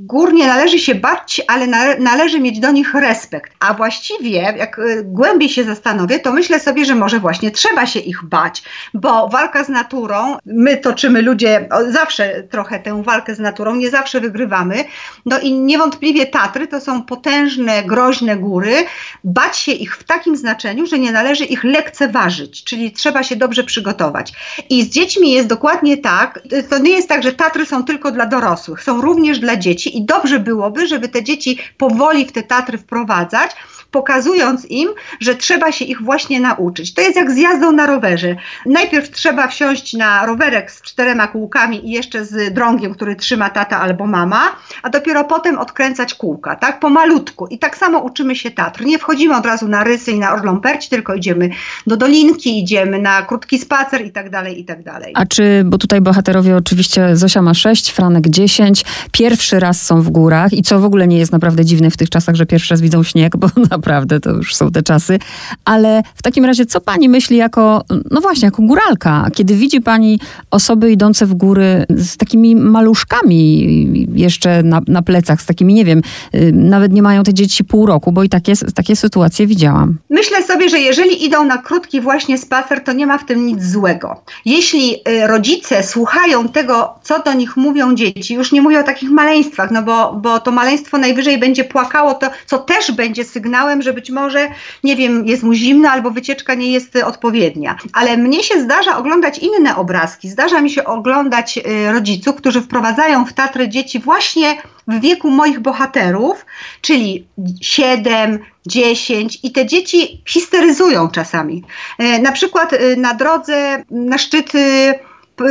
gór 0.00 0.32
nie 0.32 0.46
należy 0.46 0.78
się 0.78 0.94
bać, 0.94 1.40
ale 1.48 1.66
należy 1.98 2.40
mieć 2.40 2.60
do 2.60 2.70
nich 2.70 2.94
respekt. 2.94 3.52
A 3.60 3.74
właściwie, 3.74 4.30
jak 4.30 4.80
głębiej 5.04 5.48
się 5.48 5.64
zastanowię, 5.64 6.18
to 6.18 6.32
myślę 6.32 6.60
sobie, 6.60 6.84
że 6.84 6.94
może 6.94 7.20
właśnie 7.20 7.50
trzeba 7.50 7.86
się 7.86 8.00
ich 8.00 8.24
bać, 8.24 8.62
bo 8.94 9.28
walka 9.28 9.64
z 9.64 9.68
naturą, 9.68 10.36
my 10.46 10.76
toczymy 10.76 11.22
ludzie 11.22 11.68
zawsze 11.88 12.42
trochę 12.42 12.78
tę 12.78 13.02
walkę 13.02 13.34
z 13.34 13.38
naturą, 13.38 13.76
nie 13.76 13.90
zawsze 13.90 14.20
wygrywamy. 14.20 14.84
No 15.26 15.40
i 15.40 15.52
niewątpliwie 15.52 16.17
Tatry 16.26 16.68
to 16.68 16.80
są 16.80 17.02
potężne, 17.02 17.82
groźne 17.82 18.36
góry. 18.36 18.84
Bać 19.24 19.56
się 19.56 19.72
ich 19.72 19.96
w 19.96 20.04
takim 20.04 20.36
znaczeniu, 20.36 20.86
że 20.86 20.98
nie 20.98 21.12
należy 21.12 21.44
ich 21.44 21.64
lekceważyć, 21.64 22.64
czyli 22.64 22.92
trzeba 22.92 23.22
się 23.22 23.36
dobrze 23.36 23.64
przygotować. 23.64 24.32
I 24.70 24.82
z 24.82 24.88
dziećmi 24.88 25.30
jest 25.32 25.48
dokładnie 25.48 25.96
tak. 25.96 26.40
To 26.70 26.78
nie 26.78 26.90
jest 26.90 27.08
tak, 27.08 27.22
że 27.22 27.32
Tatry 27.32 27.66
są 27.66 27.84
tylko 27.84 28.10
dla 28.10 28.26
dorosłych, 28.26 28.82
są 28.82 29.00
również 29.00 29.38
dla 29.38 29.56
dzieci 29.56 29.98
i 29.98 30.04
dobrze 30.04 30.38
byłoby, 30.38 30.86
żeby 30.86 31.08
te 31.08 31.24
dzieci 31.24 31.58
powoli 31.78 32.26
w 32.26 32.32
te 32.32 32.42
Tatry 32.42 32.78
wprowadzać 32.78 33.50
pokazując 33.90 34.66
im, 34.70 34.88
że 35.20 35.34
trzeba 35.34 35.72
się 35.72 35.84
ich 35.84 36.02
właśnie 36.02 36.40
nauczyć. 36.40 36.94
To 36.94 37.00
jest 37.00 37.16
jak 37.16 37.30
z 37.30 37.36
jazdą 37.36 37.72
na 37.72 37.86
rowerze. 37.86 38.36
Najpierw 38.66 39.10
trzeba 39.10 39.48
wsiąść 39.48 39.94
na 39.94 40.26
rowerek 40.26 40.70
z 40.70 40.82
czterema 40.82 41.26
kółkami 41.26 41.88
i 41.88 41.90
jeszcze 41.90 42.24
z 42.24 42.54
drągiem, 42.54 42.94
który 42.94 43.16
trzyma 43.16 43.50
tata 43.50 43.80
albo 43.80 44.06
mama, 44.06 44.42
a 44.82 44.90
dopiero 44.90 45.24
potem 45.24 45.58
odkręcać 45.58 46.14
kółka, 46.14 46.56
tak? 46.56 46.80
Pomalutku. 46.80 47.46
I 47.46 47.58
tak 47.58 47.76
samo 47.76 47.98
uczymy 47.98 48.36
się 48.36 48.50
Tatr. 48.50 48.84
Nie 48.84 48.98
wchodzimy 48.98 49.36
od 49.36 49.46
razu 49.46 49.68
na 49.68 49.84
rysy 49.84 50.12
i 50.12 50.18
na 50.18 50.34
orlą 50.34 50.60
perć, 50.60 50.88
tylko 50.88 51.14
idziemy 51.14 51.50
do 51.86 51.96
dolinki, 51.96 52.62
idziemy 52.62 52.98
na 52.98 53.22
krótki 53.22 53.58
spacer 53.58 54.06
i 54.06 54.10
tak 54.10 54.30
dalej, 54.30 54.60
i 54.60 54.64
tak 54.64 54.82
dalej. 54.82 55.12
A 55.14 55.26
czy, 55.26 55.62
bo 55.66 55.78
tutaj 55.78 56.00
bohaterowie 56.00 56.56
oczywiście, 56.56 57.16
Zosia 57.16 57.42
ma 57.42 57.54
6, 57.54 57.90
Franek 57.90 58.28
10, 58.28 58.84
pierwszy 59.12 59.60
raz 59.60 59.82
są 59.82 60.02
w 60.02 60.10
górach 60.10 60.52
i 60.52 60.62
co 60.62 60.80
w 60.80 60.84
ogóle 60.84 61.08
nie 61.08 61.18
jest 61.18 61.32
naprawdę 61.32 61.64
dziwne 61.64 61.90
w 61.90 61.96
tych 61.96 62.10
czasach, 62.10 62.34
że 62.34 62.46
pierwszy 62.46 62.74
raz 62.74 62.80
widzą 62.80 63.02
śnieg, 63.02 63.36
bo 63.36 63.48
na 63.70 63.77
naprawdę, 63.78 64.20
to 64.20 64.30
już 64.30 64.56
są 64.56 64.70
te 64.70 64.82
czasy. 64.82 65.18
Ale 65.64 66.02
w 66.14 66.22
takim 66.22 66.44
razie, 66.44 66.66
co 66.66 66.80
pani 66.80 67.08
myśli 67.08 67.36
jako, 67.36 67.84
no 68.10 68.20
właśnie, 68.20 68.46
jako 68.46 68.62
góralka, 68.62 69.26
kiedy 69.34 69.54
widzi 69.54 69.80
pani 69.80 70.20
osoby 70.50 70.92
idące 70.92 71.26
w 71.26 71.34
góry 71.34 71.86
z 71.88 72.16
takimi 72.16 72.56
maluszkami 72.56 74.08
jeszcze 74.14 74.62
na, 74.62 74.80
na 74.88 75.02
plecach, 75.02 75.42
z 75.42 75.46
takimi, 75.46 75.74
nie 75.74 75.84
wiem, 75.84 76.02
y, 76.34 76.52
nawet 76.52 76.92
nie 76.92 77.02
mają 77.02 77.22
te 77.22 77.34
dzieci 77.34 77.64
pół 77.64 77.86
roku, 77.86 78.12
bo 78.12 78.22
i 78.22 78.28
takie, 78.28 78.52
takie 78.74 78.96
sytuacje 78.96 79.46
widziałam. 79.46 79.98
Myślę 80.10 80.42
sobie, 80.42 80.68
że 80.68 80.78
jeżeli 80.78 81.24
idą 81.24 81.44
na 81.44 81.58
krótki 81.58 82.00
właśnie 82.00 82.38
spacer, 82.38 82.84
to 82.84 82.92
nie 82.92 83.06
ma 83.06 83.18
w 83.18 83.26
tym 83.26 83.46
nic 83.46 83.64
złego. 83.64 84.22
Jeśli 84.44 84.94
y, 84.94 85.26
rodzice 85.26 85.82
słuchają 85.82 86.48
tego, 86.48 86.94
co 87.02 87.22
do 87.22 87.32
nich 87.32 87.56
mówią 87.56 87.94
dzieci, 87.94 88.34
już 88.34 88.52
nie 88.52 88.62
mówię 88.62 88.80
o 88.80 88.82
takich 88.82 89.10
maleństwach, 89.10 89.70
no 89.70 89.82
bo, 89.82 90.12
bo 90.12 90.40
to 90.40 90.52
maleństwo 90.52 90.98
najwyżej 90.98 91.38
będzie 91.38 91.64
płakało, 91.64 92.14
to 92.14 92.30
co 92.46 92.58
też 92.58 92.92
będzie 92.92 93.24
sygnałem, 93.24 93.67
że 93.82 93.92
być 93.92 94.10
może, 94.10 94.48
nie 94.84 94.96
wiem, 94.96 95.26
jest 95.26 95.42
mu 95.42 95.54
zimno 95.54 95.90
albo 95.90 96.10
wycieczka 96.10 96.54
nie 96.54 96.72
jest 96.72 96.96
odpowiednia. 96.96 97.76
Ale 97.92 98.16
mnie 98.16 98.42
się 98.42 98.60
zdarza 98.60 98.98
oglądać 98.98 99.38
inne 99.38 99.76
obrazki. 99.76 100.28
Zdarza 100.28 100.60
mi 100.60 100.70
się 100.70 100.84
oglądać 100.84 101.58
y, 101.58 101.92
rodziców, 101.92 102.36
którzy 102.36 102.60
wprowadzają 102.60 103.24
w 103.24 103.32
Tatry 103.32 103.68
dzieci 103.68 103.98
właśnie 103.98 104.56
w 104.88 105.00
wieku 105.00 105.30
moich 105.30 105.60
bohaterów, 105.60 106.46
czyli 106.80 107.26
7, 107.60 108.38
10 108.66 109.38
i 109.42 109.52
te 109.52 109.66
dzieci 109.66 110.22
histeryzują 110.26 111.08
czasami. 111.08 111.64
Y, 112.00 112.18
na 112.22 112.32
przykład 112.32 112.72
y, 112.72 112.96
na 112.96 113.14
drodze 113.14 113.84
na 113.90 114.18
szczyty 114.18 114.94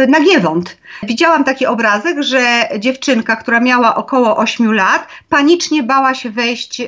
Nagiewąt. 0.07 0.77
Widziałam 1.03 1.43
taki 1.43 1.65
obrazek, 1.65 2.23
że 2.23 2.69
dziewczynka, 2.79 3.35
która 3.35 3.59
miała 3.59 3.95
około 3.95 4.37
8 4.37 4.73
lat, 4.73 5.07
panicznie 5.29 5.83
bała 5.83 6.13
się 6.13 6.29
wejść, 6.29 6.79
yy, 6.79 6.87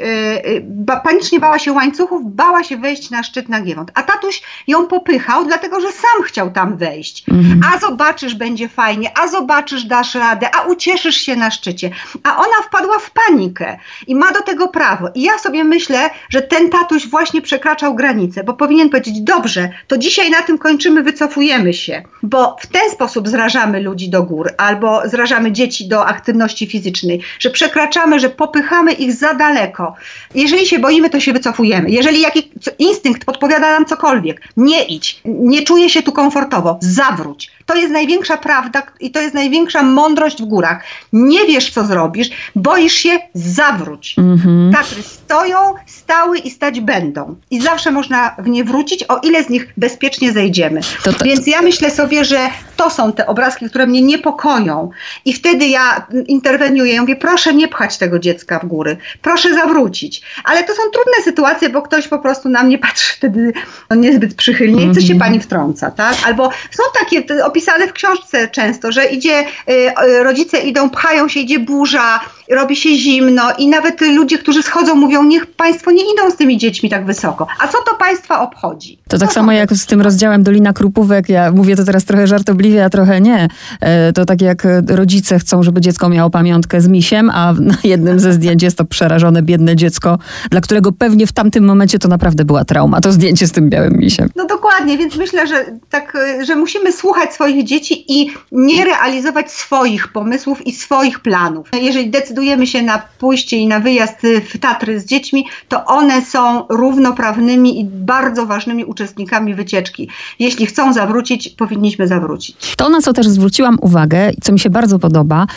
ba, 0.64 1.00
panicznie 1.00 1.40
bała 1.40 1.60
się 1.60 1.72
łańcuchów, 1.72 2.22
bała 2.36 2.64
się 2.64 2.78
wejść 2.78 3.10
na 3.10 3.24
szczyt 3.24 3.50
Nagiewąt. 3.50 3.92
A 3.94 4.04
tatuś 4.04 4.42
ją 4.68 4.88
popychał, 4.88 5.46
dlatego 5.46 5.82
że 5.82 5.92
sam 5.92 6.24
chciał 6.24 6.52
tam 6.52 6.78
wejść. 6.78 7.24
Mhm. 7.30 7.62
A 7.74 7.80
zobaczysz, 7.80 8.36
będzie 8.36 8.70
fajnie, 8.70 9.12
a 9.18 9.28
zobaczysz, 9.28 9.84
dasz 9.84 10.16
radę, 10.16 10.56
a 10.56 10.62
ucieszysz 10.62 11.16
się 11.16 11.36
na 11.36 11.52
szczycie. 11.52 11.92
A 12.24 12.38
ona 12.38 12.64
wpadła 12.68 13.00
w 13.00 13.12
panikę 13.12 13.78
i 14.08 14.16
ma 14.16 14.32
do 14.32 14.42
tego 14.42 14.68
prawo. 14.68 15.10
I 15.16 15.22
ja 15.22 15.38
sobie 15.38 15.64
myślę, 15.64 16.10
że 16.30 16.42
ten 16.42 16.70
tatuś 16.70 17.08
właśnie 17.08 17.42
przekraczał 17.42 17.96
granicę, 17.96 18.44
bo 18.44 18.54
powinien 18.54 18.90
powiedzieć, 18.90 19.22
dobrze, 19.22 19.70
to 19.88 19.98
dzisiaj 19.98 20.30
na 20.30 20.42
tym 20.42 20.58
kończymy, 20.58 21.04
wycofujemy 21.04 21.74
się, 21.74 22.04
bo 22.24 22.56
w 22.60 22.68
ten 22.68 22.92
sposób 22.92 23.28
zrażamy 23.28 23.82
ludzi 23.82 23.99
do 24.08 24.24
gór 24.24 24.54
albo 24.58 25.02
zrażamy 25.06 25.52
dzieci 25.52 25.88
do 25.88 26.06
aktywności 26.06 26.68
fizycznej, 26.68 27.22
że 27.40 27.50
przekraczamy, 27.50 28.20
że 28.20 28.30
popychamy 28.30 28.92
ich 28.94 29.14
za 29.14 29.34
daleko. 29.34 29.96
Jeżeli 30.36 30.66
się 30.66 30.80
boimy, 30.80 31.10
to 31.10 31.20
się 31.20 31.34
wycofujemy. 31.34 31.90
Jeżeli 31.90 32.22
jakiś 32.22 32.44
instynkt 32.80 33.26
podpowiada 33.26 33.72
nam 33.72 33.86
cokolwiek, 33.86 34.42
nie 34.58 34.84
idź, 34.84 35.22
nie 35.26 35.64
czuję 35.64 35.90
się 35.90 36.04
tu 36.04 36.12
komfortowo, 36.12 36.78
zawróć. 36.82 37.52
To 37.70 37.76
jest 37.76 37.94
największa 37.94 38.38
prawda 38.38 38.84
i 39.00 39.12
to 39.12 39.22
jest 39.22 39.34
największa 39.34 39.84
mądrość 39.84 40.42
w 40.42 40.46
górach. 40.46 40.84
Nie 41.14 41.46
wiesz, 41.46 41.72
co 41.72 41.86
zrobisz, 41.86 42.30
boisz 42.56 42.94
się, 42.94 43.20
zawróć. 43.34 44.16
Mhm. 44.18 44.74
Tatry 44.74 45.04
stoją, 45.04 45.58
stały 45.86 46.38
i 46.38 46.50
stać 46.50 46.80
będą. 46.80 47.36
I 47.52 47.62
zawsze 47.62 47.92
można 47.92 48.36
w 48.40 48.48
nie 48.48 48.64
wrócić, 48.64 49.04
o 49.04 49.18
ile 49.18 49.44
z 49.44 49.50
nich 49.50 49.74
bezpiecznie 49.78 50.32
zejdziemy. 50.32 50.82
To... 51.04 51.12
Więc 51.26 51.48
ja 51.48 51.62
myślę 51.62 51.92
sobie, 51.92 52.26
że 52.26 52.50
to 52.76 52.90
są 52.90 53.14
te 53.14 53.28
obrazki, 53.28 53.70
które 53.70 53.88
mnie 53.88 54.02
niepokoją. 54.02 54.90
I 55.26 55.34
wtedy 55.34 55.68
ja 55.68 56.08
interweniuję, 56.28 56.94
ja 56.94 57.02
mówię, 57.02 57.16
proszę 57.16 57.54
nie 57.54 57.68
pchać 57.68 57.98
tego 57.98 58.20
dziecka 58.20 58.60
w 58.60 58.66
góry, 58.66 58.98
proszę 59.22 59.54
zawrócić. 59.54 60.22
Ale 60.44 60.64
to 60.64 60.74
są 60.74 60.82
trudne 60.94 61.24
sytuacje, 61.24 61.70
bo 61.70 61.82
ktoś 61.82 62.08
po 62.08 62.20
prostu 62.20 62.50
na 62.50 62.64
mnie 62.64 62.78
patrzy 62.78 63.14
wtedy 63.14 63.54
no, 63.90 63.96
niezbyt 63.96 64.36
przychylnie 64.36 64.86
i 64.86 64.92
co 64.96 65.02
się 65.02 65.14
mhm. 65.14 65.20
pani 65.20 65.40
wtrąca, 65.40 65.92
tak? 65.92 66.16
Albo 66.26 66.50
są 66.72 66.84
takie 67.00 67.24
opisane 67.60 67.88
w 67.88 67.94
książce 67.94 68.48
często, 68.48 68.92
że 68.92 69.06
idzie, 69.06 69.46
y, 69.70 70.24
rodzice 70.24 70.60
idą, 70.60 70.90
pchają 70.90 71.28
się, 71.28 71.40
idzie 71.40 71.60
burza 71.60 72.20
robi 72.50 72.76
się 72.76 72.96
zimno 72.96 73.44
i 73.58 73.68
nawet 73.68 74.02
ludzie, 74.02 74.38
którzy 74.38 74.64
schodzą, 74.64 74.96
mówią, 74.96 75.24
niech 75.24 75.46
Państwo 75.46 75.92
nie 75.92 76.04
idą 76.14 76.32
z 76.32 76.36
tymi 76.36 76.58
dziećmi 76.58 76.90
tak 76.90 77.06
wysoko. 77.06 77.48
A 77.60 77.68
co 77.68 77.78
to 77.90 77.96
Państwa 77.96 78.42
obchodzi? 78.42 79.00
To 79.08 79.18
tak 79.18 79.34
samo 79.34 79.52
jak 79.52 79.74
z 79.74 79.86
tym 79.86 80.02
rozdziałem 80.02 80.44
Dolina 80.44 80.74
Krupówek, 80.74 81.30
ja 81.30 81.52
mówię 81.52 81.76
to 81.76 81.84
teraz 81.84 82.06
trochę 82.06 82.28
żartobliwie, 82.28 82.86
a 82.86 82.90
trochę 82.90 83.22
nie. 83.22 83.48
E, 83.82 84.14
to 84.14 84.26
tak 84.26 84.42
jak 84.42 84.68
rodzice 84.88 85.40
chcą, 85.40 85.64
żeby 85.64 85.82
dziecko 85.82 86.10
miało 86.10 86.30
pamiątkę 86.30 86.82
z 86.82 86.88
misiem, 86.88 87.30
a 87.30 87.54
na 87.54 87.76
jednym 87.84 88.20
ze 88.20 88.34
zdjęć 88.34 88.64
jest 88.64 88.78
to 88.78 88.86
przerażone, 88.86 89.42
biedne 89.42 89.76
dziecko, 89.76 90.18
dla 90.52 90.62
którego 90.62 90.92
pewnie 90.92 91.28
w 91.28 91.32
tamtym 91.32 91.66
momencie 91.66 92.00
to 92.00 92.08
naprawdę 92.08 92.46
była 92.46 92.66
trauma, 92.66 93.02
to 93.02 93.12
zdjęcie 93.12 93.48
z 93.48 93.52
tym 93.52 93.70
białym 93.70 93.98
misiem. 93.98 94.30
No 94.36 94.46
dokładnie, 94.46 94.98
więc 94.98 95.16
myślę, 95.16 95.48
że 95.48 95.66
tak, 95.90 96.18
że 96.42 96.56
musimy 96.56 96.94
słuchać 96.94 97.34
swoich 97.34 97.66
dzieci 97.66 98.06
i 98.08 98.32
nie 98.52 98.86
realizować 98.86 99.52
swoich 99.52 100.08
pomysłów 100.08 100.68
i 100.68 100.72
swoich 100.72 101.20
planów. 101.20 101.70
Jeżeli 101.82 102.10
decydujemy 102.10 102.39
się 102.66 102.82
na 102.82 103.02
pójście 103.20 103.58
i 103.58 103.68
na 103.68 103.80
wyjazd 103.80 104.18
w 104.50 104.58
Tatry 104.58 105.00
z 105.00 105.06
dziećmi, 105.06 105.46
to 105.68 105.86
one 105.86 106.22
są 106.22 106.68
równoprawnymi 106.70 107.80
i 107.80 107.86
bardzo 107.86 108.46
ważnymi 108.46 108.86
uczestnikami 108.86 109.56
wycieczki. 109.56 110.10
Jeśli 110.40 110.66
chcą 110.66 110.94
zawrócić, 110.94 111.50
powinniśmy 111.50 112.08
zawrócić. 112.08 112.76
To, 112.76 112.90
na 112.90 113.02
co 113.02 113.14
też 113.14 113.28
zwróciłam 113.28 113.78
uwagę, 113.82 114.32
co 114.42 114.54
mi 114.54 114.60
się 114.60 114.70
bardzo 114.70 115.00
podoba, 115.00 115.48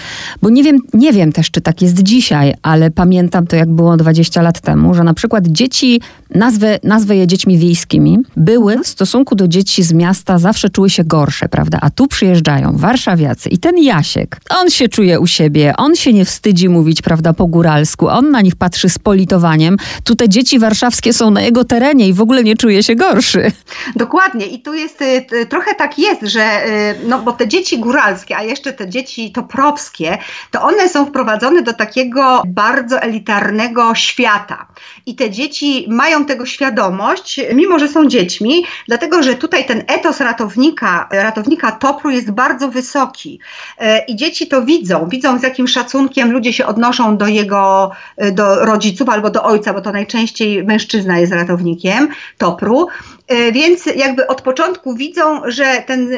bo 0.42 0.50
nie 0.50 0.62
wiem, 0.62 0.78
nie 0.94 1.12
wiem 1.12 1.32
też, 1.32 1.50
czy 1.50 1.60
tak 1.60 1.82
jest 1.82 2.02
dzisiaj, 2.02 2.54
ale 2.62 2.90
pamiętam 2.90 3.46
to, 3.46 3.56
jak 3.56 3.70
było 3.70 3.96
20 3.96 4.42
lat 4.42 4.60
temu, 4.60 4.94
że 4.94 5.04
na 5.04 5.14
przykład 5.14 5.46
dzieci, 5.46 6.00
nazwę, 6.34 6.78
nazwę 6.82 7.16
je 7.16 7.26
dziećmi 7.26 7.58
wiejskimi, 7.58 8.18
były 8.36 8.78
w 8.78 8.86
stosunku 8.86 9.34
do 9.34 9.48
dzieci 9.48 9.82
z 9.82 9.92
miasta 9.92 10.38
zawsze 10.38 10.70
czuły 10.70 10.90
się 10.90 11.04
gorsze, 11.04 11.48
prawda? 11.48 11.78
A 11.80 11.90
tu 11.90 12.06
przyjeżdżają 12.06 12.76
warszawiacy 12.76 13.48
i 13.48 13.58
ten 13.58 13.78
Jasiek, 13.78 14.40
on 14.60 14.70
się 14.70 14.88
czuje 14.88 15.20
u 15.20 15.26
siebie, 15.26 15.74
on 15.76 15.96
się 15.96 16.12
nie 16.12 16.24
wstydzi 16.24 16.68
mówić, 16.72 17.02
prawda, 17.02 17.32
po 17.32 17.46
góralsku, 17.46 18.08
on 18.08 18.30
na 18.30 18.40
nich 18.40 18.56
patrzy 18.56 18.88
z 18.88 18.98
politowaniem. 18.98 19.76
Tu 20.04 20.16
te 20.16 20.28
dzieci 20.28 20.58
warszawskie 20.58 21.12
są 21.12 21.30
na 21.30 21.42
jego 21.42 21.64
terenie 21.64 22.08
i 22.08 22.12
w 22.12 22.20
ogóle 22.20 22.44
nie 22.44 22.56
czuje 22.56 22.82
się 22.82 22.94
gorszy. 22.94 23.52
Dokładnie 23.96 24.46
i 24.46 24.62
tu 24.62 24.74
jest, 24.74 25.02
y, 25.02 25.46
trochę 25.48 25.74
tak 25.74 25.98
jest, 25.98 26.22
że 26.22 26.66
y, 26.66 26.94
no 27.06 27.18
bo 27.18 27.32
te 27.32 27.48
dzieci 27.48 27.78
góralskie, 27.78 28.36
a 28.36 28.42
jeszcze 28.42 28.72
te 28.72 28.88
dzieci 28.88 29.32
toprowskie, 29.32 30.18
to 30.50 30.62
one 30.62 30.88
są 30.88 31.06
wprowadzone 31.06 31.62
do 31.62 31.72
takiego 31.72 32.42
bardzo 32.46 33.00
elitarnego 33.00 33.94
świata. 33.94 34.66
I 35.06 35.14
te 35.14 35.30
dzieci 35.30 35.86
mają 35.88 36.24
tego 36.24 36.46
świadomość, 36.46 37.40
mimo 37.54 37.78
że 37.78 37.88
są 37.88 38.06
dziećmi, 38.08 38.64
dlatego 38.88 39.22
że 39.22 39.34
tutaj 39.34 39.66
ten 39.66 39.84
etos 39.86 40.20
ratownika, 40.20 41.08
ratownika 41.10 41.72
Topru 41.72 42.10
jest 42.10 42.30
bardzo 42.30 42.68
wysoki. 42.68 43.40
E, 43.78 44.04
I 44.04 44.16
dzieci 44.16 44.46
to 44.46 44.62
widzą, 44.62 45.08
widzą 45.08 45.38
z 45.38 45.42
jakim 45.42 45.68
szacunkiem 45.68 46.32
ludzie 46.32 46.52
się 46.52 46.62
odnoszą 46.66 47.16
do 47.16 47.26
jego, 47.26 47.90
e, 48.16 48.33
do 48.33 48.64
rodziców 48.64 49.09
albo 49.09 49.31
do 49.31 49.45
ojca, 49.45 49.75
bo 49.75 49.81
to 49.81 49.92
najczęściej 49.92 50.64
mężczyzna 50.64 51.19
jest 51.19 51.33
ratownikiem 51.33 52.09
Topru. 52.38 52.88
E, 53.28 53.52
więc 53.52 53.87
jakby 53.87 54.26
od 54.26 54.42
początku 54.42 54.95
widzą, 54.95 55.40
że 55.45 55.83
ten 55.87 56.09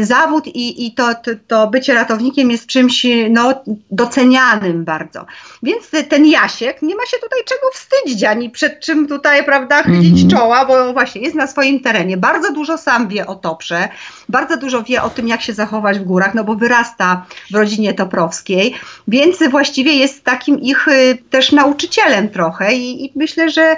zawód 0.00 0.46
i, 0.46 0.86
i 0.86 0.94
to, 0.94 1.14
to, 1.14 1.30
to 1.46 1.66
bycie 1.66 1.94
ratownikiem 1.94 2.50
jest 2.50 2.66
czymś 2.66 3.06
no, 3.30 3.62
docenianym 3.90 4.84
bardzo. 4.84 5.26
Więc 5.62 5.90
ten 6.08 6.26
Jasiek 6.26 6.82
nie 6.82 6.96
ma 6.96 7.06
się 7.06 7.16
tutaj 7.16 7.38
czego 7.44 7.70
wstydzić, 7.72 8.24
ani 8.24 8.50
przed 8.50 8.80
czym 8.80 9.08
tutaj, 9.08 9.44
prawda, 9.44 9.82
chylić 9.82 10.24
-hmm. 10.24 10.30
czoła, 10.30 10.64
bo 10.64 10.92
właśnie 10.92 11.20
jest 11.20 11.34
na 11.34 11.46
swoim 11.46 11.80
terenie. 11.80 12.16
Bardzo 12.16 12.52
dużo 12.52 12.78
sam 12.78 13.08
wie 13.08 13.26
o 13.26 13.34
Toprze, 13.34 13.88
bardzo 14.28 14.56
dużo 14.56 14.82
wie 14.82 15.02
o 15.02 15.10
tym, 15.10 15.28
jak 15.28 15.42
się 15.42 15.52
zachować 15.52 15.98
w 15.98 16.04
górach, 16.04 16.34
no 16.34 16.44
bo 16.44 16.54
wyrasta 16.54 17.26
w 17.50 17.54
rodzinie 17.54 17.94
toprowskiej, 17.94 18.74
więc 19.08 19.38
właściwie 19.50 19.79
jest 19.88 20.24
takim 20.24 20.60
ich 20.60 20.88
y, 20.88 21.18
też 21.30 21.52
nauczycielem 21.52 22.28
trochę 22.28 22.74
i, 22.74 23.04
i 23.04 23.12
myślę, 23.16 23.50
że 23.50 23.76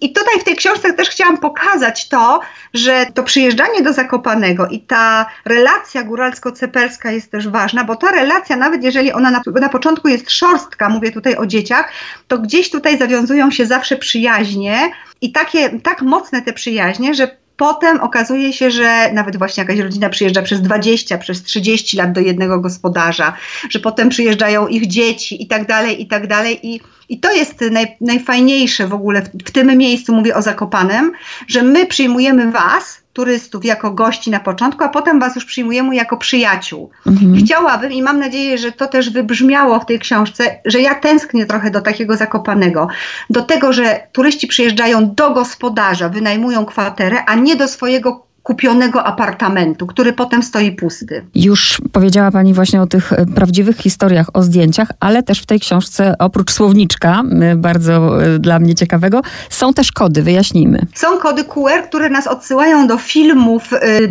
i 0.00 0.12
tutaj 0.12 0.40
w 0.40 0.44
tej 0.44 0.56
książce 0.56 0.92
też 0.92 1.08
chciałam 1.08 1.38
pokazać 1.38 2.08
to, 2.08 2.40
że 2.74 3.06
to 3.14 3.22
przyjeżdżanie 3.22 3.82
do 3.82 3.92
Zakopanego 3.92 4.66
i 4.66 4.80
ta 4.80 5.26
relacja 5.44 6.02
góralsko-cepelska 6.02 7.10
jest 7.10 7.30
też 7.30 7.48
ważna, 7.48 7.84
bo 7.84 7.96
ta 7.96 8.10
relacja, 8.10 8.56
nawet 8.56 8.84
jeżeli 8.84 9.12
ona 9.12 9.30
na, 9.30 9.42
na 9.60 9.68
początku 9.68 10.08
jest 10.08 10.30
szorstka, 10.30 10.88
mówię 10.88 11.12
tutaj 11.12 11.36
o 11.36 11.46
dzieciach, 11.46 11.92
to 12.28 12.38
gdzieś 12.38 12.70
tutaj 12.70 12.98
zawiązują 12.98 13.50
się 13.50 13.66
zawsze 13.66 13.96
przyjaźnie 13.96 14.92
i 15.20 15.32
takie, 15.32 15.80
tak 15.80 16.02
mocne 16.02 16.42
te 16.42 16.52
przyjaźnie, 16.52 17.14
że 17.14 17.41
Potem 17.56 18.00
okazuje 18.00 18.52
się, 18.52 18.70
że 18.70 19.12
nawet 19.12 19.36
właśnie 19.36 19.60
jakaś 19.60 19.78
rodzina 19.78 20.08
przyjeżdża 20.08 20.42
przez 20.42 20.62
20, 20.62 21.18
przez 21.18 21.42
30 21.42 21.96
lat 21.96 22.12
do 22.12 22.20
jednego 22.20 22.60
gospodarza, 22.60 23.36
że 23.70 23.78
potem 23.78 24.08
przyjeżdżają 24.08 24.66
ich 24.66 24.86
dzieci 24.86 25.42
i 25.42 25.46
tak 25.46 25.66
dalej, 25.66 26.02
i 26.02 26.06
tak 26.06 26.26
dalej. 26.26 26.66
I, 26.66 26.80
i 27.08 27.20
to 27.20 27.32
jest 27.32 27.60
naj, 27.70 27.96
najfajniejsze 28.00 28.86
w 28.86 28.94
ogóle 28.94 29.22
w, 29.22 29.28
w 29.28 29.50
tym 29.50 29.78
miejscu, 29.78 30.14
mówię 30.14 30.36
o 30.36 30.42
Zakopanem, 30.42 31.12
że 31.48 31.62
my 31.62 31.86
przyjmujemy 31.86 32.50
Was, 32.50 33.01
turystów 33.12 33.64
jako 33.64 33.90
gości 33.90 34.30
na 34.30 34.40
początku, 34.40 34.84
a 34.84 34.88
potem 34.88 35.20
was 35.20 35.34
już 35.34 35.44
przyjmujemy 35.44 35.94
jako 35.94 36.16
przyjaciół. 36.16 36.90
Mhm. 37.06 37.36
Chciałabym 37.36 37.92
i 37.92 38.02
mam 38.02 38.18
nadzieję, 38.18 38.58
że 38.58 38.72
to 38.72 38.86
też 38.86 39.10
wybrzmiało 39.10 39.80
w 39.80 39.86
tej 39.86 39.98
książce, 39.98 40.60
że 40.64 40.80
ja 40.80 40.94
tęsknię 40.94 41.46
trochę 41.46 41.70
do 41.70 41.80
takiego 41.80 42.16
zakopanego, 42.16 42.88
do 43.30 43.42
tego, 43.42 43.72
że 43.72 44.06
turyści 44.12 44.46
przyjeżdżają 44.46 45.14
do 45.14 45.30
gospodarza, 45.30 46.08
wynajmują 46.08 46.64
kwaterę, 46.64 47.24
a 47.24 47.34
nie 47.34 47.56
do 47.56 47.68
swojego 47.68 48.31
kupionego 48.42 49.04
apartamentu, 49.04 49.86
który 49.86 50.12
potem 50.12 50.42
stoi 50.42 50.72
pusty. 50.72 51.24
Już 51.34 51.78
powiedziała 51.92 52.30
Pani 52.30 52.54
właśnie 52.54 52.82
o 52.82 52.86
tych 52.86 53.12
e, 53.12 53.26
prawdziwych 53.26 53.76
historiach, 53.76 54.26
o 54.32 54.42
zdjęciach, 54.42 54.88
ale 55.00 55.22
też 55.22 55.42
w 55.42 55.46
tej 55.46 55.60
książce 55.60 56.14
oprócz 56.18 56.52
słowniczka, 56.52 57.22
e, 57.40 57.56
bardzo 57.56 58.24
e, 58.24 58.38
dla 58.38 58.58
mnie 58.58 58.74
ciekawego, 58.74 59.22
są 59.50 59.72
też 59.72 59.92
kody, 59.92 60.22
wyjaśnijmy. 60.22 60.86
Są 60.94 61.18
kody 61.18 61.44
QR, 61.44 61.82
które 61.88 62.10
nas 62.10 62.26
odsyłają 62.26 62.86
do 62.86 62.98
filmów 62.98 63.70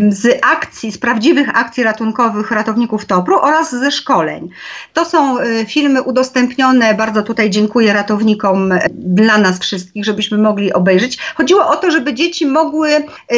z 0.10 0.40
akcji, 0.44 0.92
z 0.92 0.98
prawdziwych 0.98 1.58
akcji 1.58 1.84
ratunkowych 1.84 2.52
ratowników 2.52 3.06
Topru 3.06 3.40
oraz 3.40 3.72
ze 3.72 3.92
szkoleń. 3.92 4.50
To 4.94 5.06
są 5.06 5.38
filmy 5.68 6.02
udostępnione, 6.02 6.94
bardzo 6.94 7.22
tutaj 7.22 7.50
dziękuję 7.50 7.94
ratownikom 7.94 8.74
dla 8.94 9.38
nas 9.38 9.60
wszystkich, 9.60 10.06
żebyśmy 10.06 10.38
mogli 10.38 10.74
obejrzeć. 10.74 11.18
Chodziło 11.36 11.68
o 11.68 11.76
to, 11.76 11.92
żeby 11.92 12.14
dzieci 12.14 12.46
mogły 12.46 12.90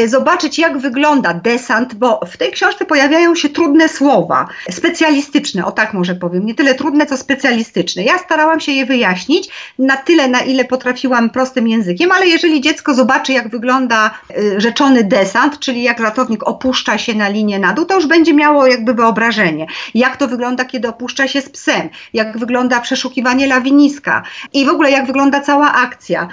zobaczyć, 0.08 0.60
jak 0.60 0.80
wygląda 0.84 1.34
desant, 1.34 1.96
bo 1.96 2.20
w 2.26 2.38
tej 2.38 2.52
książce 2.52 2.86
pojawiają 2.86 3.36
się 3.36 3.50
trudne 3.50 3.90
słowa, 3.90 4.48
specjalistyczne, 4.72 5.66
o 5.66 5.72
tak 5.72 5.94
może 5.94 6.16
powiem, 6.16 6.46
nie 6.46 6.56
tyle 6.56 6.76
trudne, 6.76 7.06
co 7.06 7.18
specjalistyczne. 7.18 8.04
Ja 8.04 8.18
starałam 8.18 8.60
się 8.60 8.72
je 8.72 8.86
wyjaśnić 8.86 9.50
na 9.80 9.98
tyle, 9.98 10.28
na 10.28 10.40
ile 10.40 10.66
potrafiłam 10.66 11.30
prostym 11.30 11.68
językiem, 11.68 12.12
ale 12.12 12.28
jeżeli 12.28 12.62
dziecko 12.62 12.94
zobaczy, 12.94 13.34
jak 13.34 13.50
wygląda 13.50 14.12
y, 14.38 14.62
rzeczony 14.62 15.04
desant, 15.04 15.60
czyli 15.60 15.84
jak 15.84 16.00
ratownik 16.00 16.44
opuszcza 16.44 16.98
się 16.98 17.14
na 17.14 17.30
linię 17.30 17.60
na 17.60 17.74
dół, 17.74 17.86
to 17.86 17.96
już 17.96 18.08
będzie 18.08 18.34
miało 18.34 18.68
jakby 18.68 18.94
wyobrażenie, 18.94 19.68
jak 19.96 20.18
to 20.18 20.28
wygląda, 20.28 20.66
kiedy 20.66 20.88
opuszcza 20.88 21.28
się 21.28 21.42
z 21.42 21.50
psem, 21.50 21.90
jak 22.14 22.38
wygląda 22.38 22.80
przeszukiwanie 22.80 23.48
lawiniska 23.48 24.24
i 24.54 24.66
w 24.66 24.70
ogóle 24.70 24.92
jak 24.92 25.08
wygląda 25.08 25.42
cała 25.42 25.74
akcja. 25.74 26.28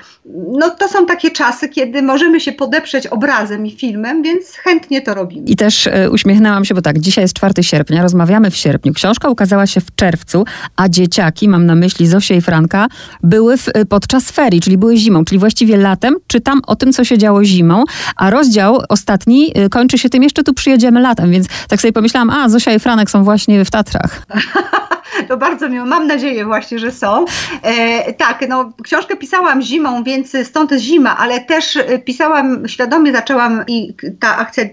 No 0.58 0.70
to 0.70 0.88
są 0.88 1.06
takie 1.06 1.30
czasy, 1.30 1.68
kiedy 1.68 2.02
możemy 2.02 2.40
się 2.40 2.52
podeprzeć 2.52 3.06
obrazem 3.06 3.66
i 3.66 3.70
filmem, 3.70 4.22
więc 4.22 4.39
więc 4.40 4.56
chętnie 4.56 5.02
to 5.02 5.14
robimy. 5.14 5.46
I 5.46 5.56
też 5.56 5.86
e, 5.86 6.10
uśmiechnęłam 6.10 6.64
się, 6.64 6.74
bo 6.74 6.82
tak, 6.82 6.98
dzisiaj 6.98 7.24
jest 7.24 7.34
4 7.34 7.62
sierpnia, 7.62 8.02
rozmawiamy 8.02 8.50
w 8.50 8.56
sierpniu. 8.56 8.92
Książka 8.92 9.28
ukazała 9.28 9.66
się 9.66 9.80
w 9.80 9.94
czerwcu, 9.94 10.44
a 10.76 10.88
dzieciaki, 10.88 11.48
mam 11.48 11.66
na 11.66 11.74
myśli 11.74 12.06
Zosię 12.06 12.36
i 12.36 12.40
Franka, 12.40 12.86
były 13.22 13.56
w, 13.56 13.68
e, 13.68 13.84
podczas 13.84 14.30
ferii, 14.30 14.60
czyli 14.60 14.78
były 14.78 14.96
zimą, 14.96 15.24
czyli 15.24 15.38
właściwie 15.38 15.76
latem 15.76 16.16
czytam 16.26 16.60
o 16.66 16.76
tym, 16.76 16.92
co 16.92 17.04
się 17.04 17.18
działo 17.18 17.44
zimą, 17.44 17.84
a 18.16 18.30
rozdział 18.30 18.82
ostatni 18.88 19.52
e, 19.54 19.68
kończy 19.68 19.98
się 19.98 20.08
tym, 20.08 20.22
jeszcze 20.22 20.42
tu 20.42 20.54
przyjedziemy 20.54 21.00
latem, 21.00 21.30
więc 21.30 21.46
tak 21.68 21.80
sobie 21.80 21.92
pomyślałam, 21.92 22.30
a 22.30 22.48
Zosia 22.48 22.74
i 22.74 22.78
Franek 22.78 23.10
są 23.10 23.24
właśnie 23.24 23.64
w 23.64 23.70
Tatrach. 23.70 24.26
to 25.28 25.36
bardzo 25.36 25.68
miło. 25.68 25.86
Mam 25.86 26.06
nadzieję 26.06 26.44
właśnie, 26.44 26.78
że 26.78 26.92
są. 26.92 27.24
E, 27.62 28.12
tak, 28.12 28.44
no 28.48 28.72
książkę 28.82 29.16
pisałam 29.16 29.62
zimą, 29.62 30.04
więc 30.04 30.36
stąd 30.44 30.72
zima, 30.72 31.16
ale 31.16 31.40
też 31.40 31.78
pisałam, 32.04 32.68
świadomie 32.68 33.12
zaczęłam 33.12 33.64
i 33.66 33.94
ta 34.20 34.29
akcja 34.36 34.64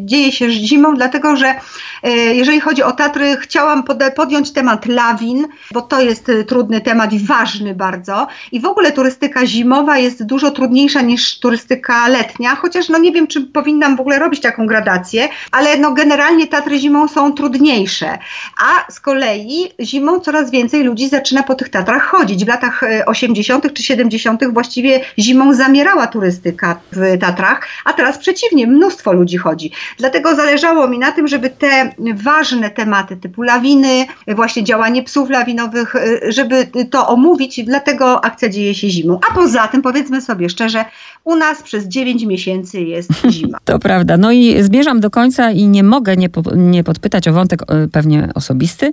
dzieje 0.00 0.32
się 0.32 0.50
zimą, 0.50 0.94
dlatego 0.94 1.36
że 1.36 1.54
e, 2.02 2.10
jeżeli 2.10 2.60
chodzi 2.60 2.82
o 2.82 2.92
Tatry, 2.92 3.36
chciałam 3.36 3.84
podjąć 4.16 4.52
temat 4.52 4.86
lawin, 4.86 5.46
bo 5.72 5.82
to 5.82 6.00
jest 6.00 6.28
e, 6.28 6.44
trudny 6.44 6.80
temat 6.80 7.12
i 7.12 7.18
ważny 7.18 7.74
bardzo. 7.74 8.26
I 8.52 8.60
w 8.60 8.66
ogóle 8.66 8.92
turystyka 8.92 9.46
zimowa 9.46 9.98
jest 9.98 10.26
dużo 10.26 10.50
trudniejsza 10.50 11.00
niż 11.00 11.40
turystyka 11.40 12.08
letnia, 12.08 12.56
chociaż 12.56 12.88
no 12.88 12.98
nie 12.98 13.12
wiem, 13.12 13.26
czy 13.26 13.40
powinnam 13.40 13.96
w 13.96 14.00
ogóle 14.00 14.18
robić 14.18 14.40
taką 14.40 14.66
gradację, 14.66 15.28
ale 15.52 15.76
no 15.76 15.92
generalnie 15.92 16.46
Tatry 16.46 16.78
zimą 16.78 17.08
są 17.08 17.32
trudniejsze. 17.32 18.18
A 18.58 18.92
z 18.92 19.00
kolei 19.00 19.72
zimą 19.80 20.20
coraz 20.20 20.50
więcej 20.50 20.82
ludzi 20.82 21.08
zaczyna 21.08 21.42
po 21.42 21.54
tych 21.54 21.68
Tatrach 21.68 22.02
chodzić. 22.02 22.44
W 22.44 22.48
latach 22.48 22.80
80. 23.06 23.64
E, 23.64 23.70
czy 23.70 23.82
70. 23.82 24.52
właściwie 24.52 25.00
zimą 25.18 25.54
zamierała 25.54 26.06
turystyka 26.06 26.80
w 26.92 27.18
Tatrach, 27.20 27.68
a 27.84 27.92
teraz 27.92 28.18
przeciwnie, 28.18 28.66
mnóstwo 28.66 28.99
ludzi 29.06 29.36
chodzi. 29.36 29.70
Dlatego 29.98 30.34
zależało 30.34 30.88
mi 30.88 30.98
na 30.98 31.12
tym, 31.12 31.28
żeby 31.28 31.50
te 31.50 31.92
ważne 32.14 32.70
tematy 32.70 33.16
typu 33.16 33.42
lawiny, 33.42 34.06
właśnie 34.28 34.64
działanie 34.64 35.02
psów 35.02 35.30
lawinowych, 35.30 35.94
żeby 36.28 36.66
to 36.90 37.08
omówić, 37.08 37.64
dlatego 37.64 38.24
akcja 38.24 38.48
dzieje 38.48 38.74
się 38.74 38.90
zimą. 38.90 39.20
A 39.30 39.34
poza 39.34 39.68
tym, 39.68 39.82
powiedzmy 39.82 40.20
sobie 40.20 40.48
szczerze, 40.48 40.84
u 41.24 41.36
nas 41.36 41.62
przez 41.62 41.88
9 41.88 42.24
miesięcy 42.24 42.80
jest 42.80 43.10
zima. 43.30 43.58
To 43.64 43.78
prawda. 43.78 44.16
No 44.16 44.32
i 44.32 44.62
zmierzam 44.62 45.00
do 45.00 45.10
końca 45.10 45.50
i 45.50 45.66
nie 45.66 45.82
mogę 45.82 46.16
nie, 46.16 46.28
po, 46.28 46.42
nie 46.56 46.84
podpytać 46.84 47.28
o 47.28 47.32
wątek 47.32 47.62
e, 47.62 47.88
pewnie 47.88 48.28
osobisty. 48.34 48.92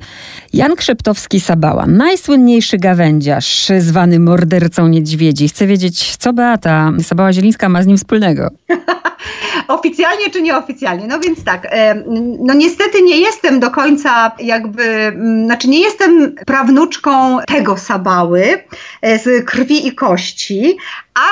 Jan 0.54 0.72
Krzeptowski-Sabała, 0.72 1.88
najsłynniejszy 1.88 2.78
gawędziarz, 2.78 3.68
zwany 3.80 4.20
mordercą 4.20 4.88
niedźwiedzi. 4.88 5.50
Chcę 5.50 5.68
wiedzieć, 5.68 6.16
co 6.16 6.34
Beata 6.34 6.92
Sabała-Zielińska 7.02 7.70
ma 7.70 7.84
z 7.84 7.88
nim 7.88 7.98
wspólnego. 7.98 8.50
Oficjalnie 9.68 10.30
czy 10.30 10.42
nieoficjalnie? 10.42 11.08
No 11.08 11.20
więc 11.20 11.44
tak, 11.44 11.68
e, 11.70 12.04
no 12.40 12.54
niestety 12.54 13.02
nie 13.02 13.18
jestem 13.18 13.60
do 13.60 13.72
końca 13.72 14.32
jakby, 14.40 14.84
mm, 14.84 15.46
znaczy 15.46 15.68
nie 15.68 15.80
jestem 15.80 16.36
prawnuczką 16.46 17.40
tego 17.48 17.78
Sabały 17.78 18.64
e, 19.02 19.20
z 19.20 19.46
krwi 19.46 19.88
i 19.88 19.96
kości, 19.96 20.78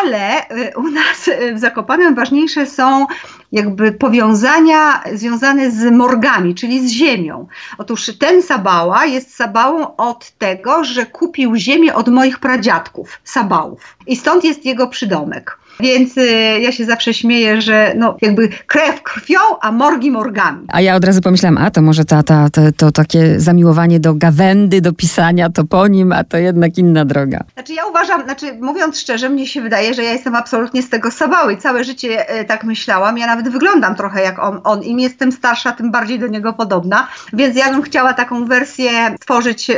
ale 0.01 0.47
e, 0.47 0.77
u 0.77 0.87
nas 0.87 1.29
w 1.53 1.59
Zakopanem 1.59 2.15
ważniejsze 2.15 2.65
są 2.65 3.05
jakby 3.51 3.91
powiązania 3.91 5.03
związane 5.13 5.71
z 5.71 5.91
morgami, 5.91 6.55
czyli 6.55 6.87
z 6.87 6.91
ziemią. 6.91 7.47
Otóż 7.77 8.11
ten 8.19 8.41
Sabała 8.41 9.05
jest 9.05 9.35
Sabałą 9.35 9.95
od 9.95 10.31
tego, 10.31 10.83
że 10.83 11.05
kupił 11.05 11.55
ziemię 11.55 11.95
od 11.95 12.07
moich 12.07 12.39
pradziadków, 12.39 13.19
Sabałów. 13.23 13.97
I 14.07 14.15
stąd 14.15 14.43
jest 14.43 14.65
jego 14.65 14.87
przydomek. 14.87 15.57
Więc 15.79 16.17
y, 16.17 16.59
ja 16.61 16.71
się 16.71 16.85
zawsze 16.85 17.13
śmieję, 17.13 17.61
że 17.61 17.93
no, 17.97 18.17
jakby 18.21 18.49
krew 18.67 19.03
krwią, 19.03 19.39
a 19.61 19.71
morgi 19.71 20.11
morgami. 20.11 20.65
A 20.67 20.81
ja 20.81 20.95
od 20.95 21.05
razu 21.05 21.21
pomyślałam, 21.21 21.57
a 21.57 21.71
to 21.71 21.81
może 21.81 22.05
ta, 22.05 22.23
ta, 22.23 22.49
to, 22.49 22.61
to 22.77 22.91
takie 22.91 23.39
zamiłowanie 23.39 23.99
do 23.99 24.13
gawędy, 24.13 24.81
do 24.81 24.93
pisania 24.93 25.49
to 25.49 25.63
po 25.63 25.87
nim, 25.87 26.11
a 26.11 26.23
to 26.23 26.37
jednak 26.37 26.77
inna 26.77 27.05
droga. 27.05 27.43
Znaczy 27.53 27.73
ja 27.73 27.85
uważam, 27.85 28.23
znaczy 28.23 28.57
mówiąc 28.61 28.99
szczerze, 28.99 29.29
mnie 29.29 29.47
się 29.47 29.61
wydaje, 29.61 29.93
że 29.93 30.03
ja 30.03 30.11
jestem 30.11 30.35
absolutnie 30.35 30.81
z 30.81 30.89
tego 30.89 31.11
sabały. 31.11 31.57
Całe 31.57 31.83
życie 31.83 32.29
e, 32.29 32.45
tak 32.45 32.63
myślałam. 32.63 33.17
Ja 33.17 33.27
nawet 33.27 33.49
wyglądam 33.49 33.95
trochę 33.95 34.21
jak 34.21 34.39
on, 34.39 34.61
on. 34.63 34.83
Im 34.83 34.99
jestem 34.99 35.31
starsza, 35.31 35.71
tym 35.71 35.91
bardziej 35.91 36.19
do 36.19 36.27
niego 36.27 36.53
podobna. 36.53 37.07
Więc 37.33 37.57
ja 37.57 37.71
bym 37.71 37.81
chciała 37.81 38.13
taką 38.13 38.45
wersję 38.45 38.89
stworzyć, 39.21 39.69
e, 39.69 39.75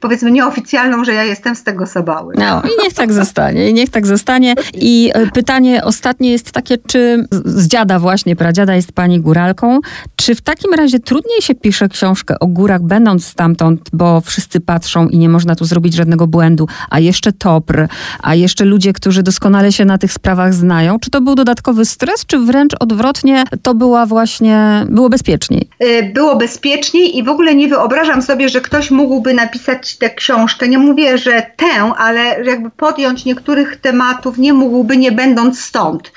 powiedzmy 0.00 0.30
nieoficjalną, 0.30 1.04
że 1.04 1.14
ja 1.14 1.24
jestem 1.24 1.54
z 1.54 1.64
tego 1.64 1.86
sabały. 1.86 2.34
No 2.38 2.62
i 2.62 2.82
niech 2.82 2.94
tak 2.94 3.12
zostanie. 3.12 3.70
I 3.70 3.74
niech 3.74 3.90
tak 3.90 4.06
zostanie. 4.06 4.54
I 4.74 5.10
E, 5.17 5.17
pytanie 5.34 5.84
ostatnie 5.84 6.32
jest 6.32 6.52
takie, 6.52 6.78
czy 6.78 7.26
z 7.44 7.68
dziada 7.68 7.98
właśnie, 7.98 8.36
pradziada 8.36 8.74
jest 8.74 8.92
pani 8.92 9.20
góralką, 9.20 9.80
czy 10.16 10.34
w 10.34 10.40
takim 10.40 10.74
razie 10.74 10.98
trudniej 11.00 11.42
się 11.42 11.54
pisze 11.54 11.88
książkę 11.88 12.38
o 12.40 12.46
górach, 12.46 12.82
będąc 12.82 13.26
stamtąd, 13.26 13.80
bo 13.92 14.20
wszyscy 14.20 14.60
patrzą 14.60 15.08
i 15.08 15.18
nie 15.18 15.28
można 15.28 15.54
tu 15.54 15.64
zrobić 15.64 15.94
żadnego 15.94 16.26
błędu, 16.26 16.68
a 16.90 17.00
jeszcze 17.00 17.32
Topr, 17.32 17.86
a 18.22 18.34
jeszcze 18.34 18.64
ludzie, 18.64 18.92
którzy 18.92 19.22
doskonale 19.22 19.72
się 19.72 19.84
na 19.84 19.98
tych 19.98 20.12
sprawach 20.12 20.54
znają. 20.54 20.98
Czy 20.98 21.10
to 21.10 21.20
był 21.20 21.34
dodatkowy 21.34 21.84
stres, 21.84 22.26
czy 22.26 22.38
wręcz 22.38 22.72
odwrotnie, 22.80 23.44
to 23.62 23.74
była 23.74 24.06
właśnie, 24.06 24.86
było 24.88 25.08
bezpieczniej? 25.08 25.68
E, 25.78 26.02
było 26.02 26.36
bezpieczniej 26.36 27.18
i 27.18 27.22
w 27.22 27.28
ogóle 27.28 27.54
nie 27.54 27.68
wyobrażam 27.68 28.22
sobie, 28.22 28.48
że 28.48 28.60
ktoś 28.60 28.90
mógłby 28.90 29.34
napisać 29.34 29.96
tę 29.96 30.10
książkę. 30.10 30.68
Nie 30.68 30.78
mówię, 30.78 31.18
że 31.18 31.42
tę, 31.56 31.92
ale 31.98 32.44
jakby 32.44 32.70
podjąć 32.70 33.24
niektórych 33.24 33.76
tematów, 33.76 34.38
nie 34.38 34.52
mógłby, 34.52 34.96
nie 34.96 35.07
nie 35.08 35.16
będąc 35.16 35.60
stąd. 35.60 36.12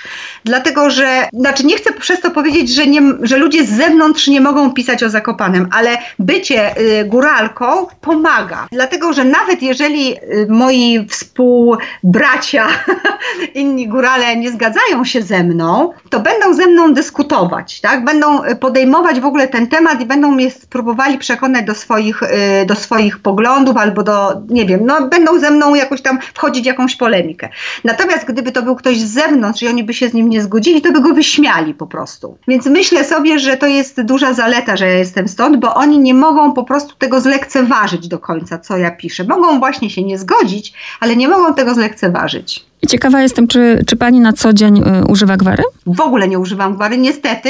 Dlatego, 0.46 0.90
że, 0.90 1.28
znaczy 1.34 1.66
nie 1.66 1.78
chcę 1.78 1.94
przez 1.94 2.22
to 2.22 2.32
powiedzieć, 2.32 2.70
że, 2.70 2.88
nie, 2.88 3.02
że 3.22 3.38
ludzie 3.38 3.66
z 3.66 3.70
zewnątrz 3.70 4.28
nie 4.28 4.42
mogą 4.42 4.74
pisać 4.74 5.04
o 5.04 5.10
Zakopanem, 5.10 5.68
ale 5.72 5.98
bycie 6.20 6.78
y, 6.78 7.06
góralką 7.06 7.88
pomaga. 8.02 8.68
Dlatego, 8.72 9.14
że 9.14 9.24
nawet 9.24 9.62
jeżeli 9.62 10.14
y, 10.14 10.48
moi 10.50 11.08
współbracia, 11.10 12.68
inni 13.62 13.88
górale 13.88 14.36
nie 14.36 14.52
zgadzają 14.52 15.06
się 15.06 15.22
ze 15.22 15.44
mną, 15.44 15.94
to 16.10 16.20
będą 16.20 16.54
ze 16.54 16.68
mną 16.68 16.94
dyskutować, 16.94 17.82
tak? 17.82 18.06
Będą 18.06 18.46
y, 18.46 18.56
podejmować 18.56 19.20
w 19.20 19.26
ogóle 19.26 19.48
ten 19.48 19.68
temat 19.68 20.02
i 20.02 20.06
będą 20.06 20.32
mnie 20.32 20.52
spróbowali 20.52 21.18
przekonać 21.18 21.66
do 21.66 21.76
swoich, 21.76 22.22
do 22.66 22.76
swoich 22.76 23.20
poglądów 23.20 23.78
albo 23.78 24.04
do, 24.04 24.34
nie 24.50 24.66
wiem, 24.66 24.80
no 24.86 25.08
będą 25.08 25.40
ze 25.40 25.52
mną 25.52 25.76
jakoś 25.76 26.02
tam 26.02 26.20
wchodzić 26.34 26.64
w 26.64 26.66
jakąś 26.66 26.96
polemikę. 26.96 27.50
Natomiast 27.84 28.26
gdyby 28.26 28.52
to 28.52 28.62
był 28.62 28.76
ktoś 28.82 29.00
z 29.00 29.14
zewnątrz 29.14 29.62
i 29.62 29.68
oni 29.68 29.84
by 29.84 29.94
się 29.94 30.10
z 30.10 30.14
nim 30.14 30.30
nie 30.30 30.42
zgodzili, 30.42 30.82
to 30.82 30.92
by 30.92 31.02
go 31.02 31.14
wyśmiali 31.14 31.74
po 31.74 31.88
prostu. 31.88 32.38
Więc 32.48 32.66
myślę 32.66 33.06
sobie, 33.06 33.40
że 33.40 33.58
to 33.58 33.68
jest 33.68 34.02
duża 34.02 34.34
zaleta, 34.34 34.78
że 34.78 34.86
ja 34.88 34.98
jestem 34.98 35.28
stąd, 35.28 35.58
bo 35.58 35.74
oni 35.74 36.00
nie 36.00 36.14
mogą 36.14 36.54
po 36.54 36.64
prostu 36.64 36.96
tego 36.96 37.22
zlekceważyć 37.22 38.08
do 38.08 38.20
końca, 38.20 38.60
co 38.60 38.78
ja 38.78 38.92
piszę. 38.92 39.24
Mogą 39.24 39.60
właśnie 39.60 39.90
się 39.90 40.04
nie 40.04 40.18
zgodzić, 40.18 40.74
ale 41.00 41.16
nie 41.16 41.28
mogą 41.28 41.54
tego 41.54 41.74
zlekceważyć. 41.74 42.71
I 42.82 42.88
ciekawa 42.88 43.22
jestem, 43.22 43.48
czy, 43.48 43.84
czy 43.88 43.96
pani 43.96 44.20
na 44.20 44.34
co 44.34 44.54
dzień 44.54 44.78
y, 44.78 44.84
używa 45.08 45.38
gwary? 45.38 45.64
W 45.86 46.02
ogóle 46.02 46.28
nie 46.28 46.40
używam 46.40 46.76
gwary, 46.76 46.98
niestety. 46.98 47.50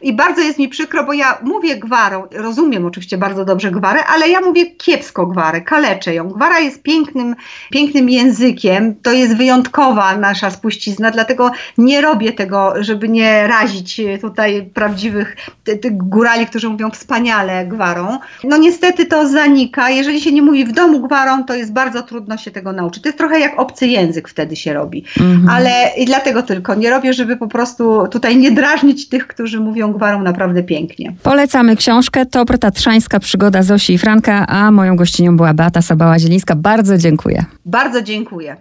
I 0.00 0.12
bardzo 0.12 0.40
jest 0.40 0.58
mi 0.58 0.68
przykro, 0.68 1.04
bo 1.04 1.12
ja 1.12 1.38
mówię 1.42 1.76
gwarą, 1.76 2.22
rozumiem 2.32 2.86
oczywiście 2.86 3.18
bardzo 3.18 3.44
dobrze 3.44 3.70
gwarę, 3.70 4.04
ale 4.04 4.28
ja 4.28 4.40
mówię 4.40 4.66
kiepsko 4.66 5.26
gwarę, 5.26 5.60
kaleczę 5.60 6.14
ją. 6.14 6.28
Gwara 6.28 6.60
jest 6.60 6.82
pięknym, 6.82 7.34
pięknym 7.70 8.08
językiem, 8.08 8.94
to 9.02 9.12
jest 9.12 9.36
wyjątkowa 9.36 10.16
nasza 10.16 10.50
spuścizna, 10.50 11.10
dlatego 11.10 11.50
nie 11.78 12.00
robię 12.00 12.32
tego, 12.32 12.74
żeby 12.80 13.08
nie 13.08 13.46
razić 13.46 14.00
tutaj 14.20 14.70
prawdziwych 14.74 15.36
tych 15.64 15.96
górali, 15.96 16.46
którzy 16.46 16.68
mówią 16.68 16.90
wspaniale 16.90 17.66
gwarą. 17.66 18.18
No 18.44 18.56
niestety 18.56 19.06
to 19.06 19.28
zanika. 19.28 19.90
Jeżeli 19.90 20.20
się 20.20 20.32
nie 20.32 20.42
mówi 20.42 20.64
w 20.64 20.72
domu 20.72 21.00
gwarą, 21.00 21.44
to 21.44 21.54
jest 21.54 21.72
bardzo 21.72 22.02
trudno 22.02 22.36
się 22.36 22.50
tego 22.50 22.72
nauczyć. 22.72 23.02
To 23.02 23.08
jest 23.08 23.18
trochę 23.18 23.40
jak 23.40 23.60
obcy 23.60 23.86
język 23.86 24.28
wtedy 24.28 24.56
się 24.72 24.78
robi. 24.78 25.04
Mhm. 25.20 25.48
Ale 25.48 25.70
i 25.98 26.04
dlatego 26.04 26.42
tylko 26.42 26.74
nie 26.74 26.90
robię, 26.90 27.12
żeby 27.12 27.36
po 27.36 27.48
prostu 27.48 28.08
tutaj 28.10 28.36
nie 28.36 28.50
drażnić 28.50 29.08
tych, 29.08 29.26
którzy 29.26 29.60
mówią 29.60 29.92
gwarą 29.92 30.22
naprawdę 30.22 30.62
pięknie. 30.62 31.12
Polecamy 31.22 31.76
książkę. 31.76 32.26
To 32.26 32.44
Tatrzańska 32.44 33.20
przygoda 33.20 33.62
Zosi 33.62 33.92
i 33.92 33.98
Franka, 33.98 34.46
a 34.46 34.70
moją 34.70 34.96
gościnią 34.96 35.36
była 35.36 35.54
Beata 35.54 35.80
Sabała-Zielińska. 35.80 36.56
Bardzo 36.56 36.98
dziękuję. 36.98 37.44
Bardzo 37.64 38.02
dziękuję. 38.02 38.56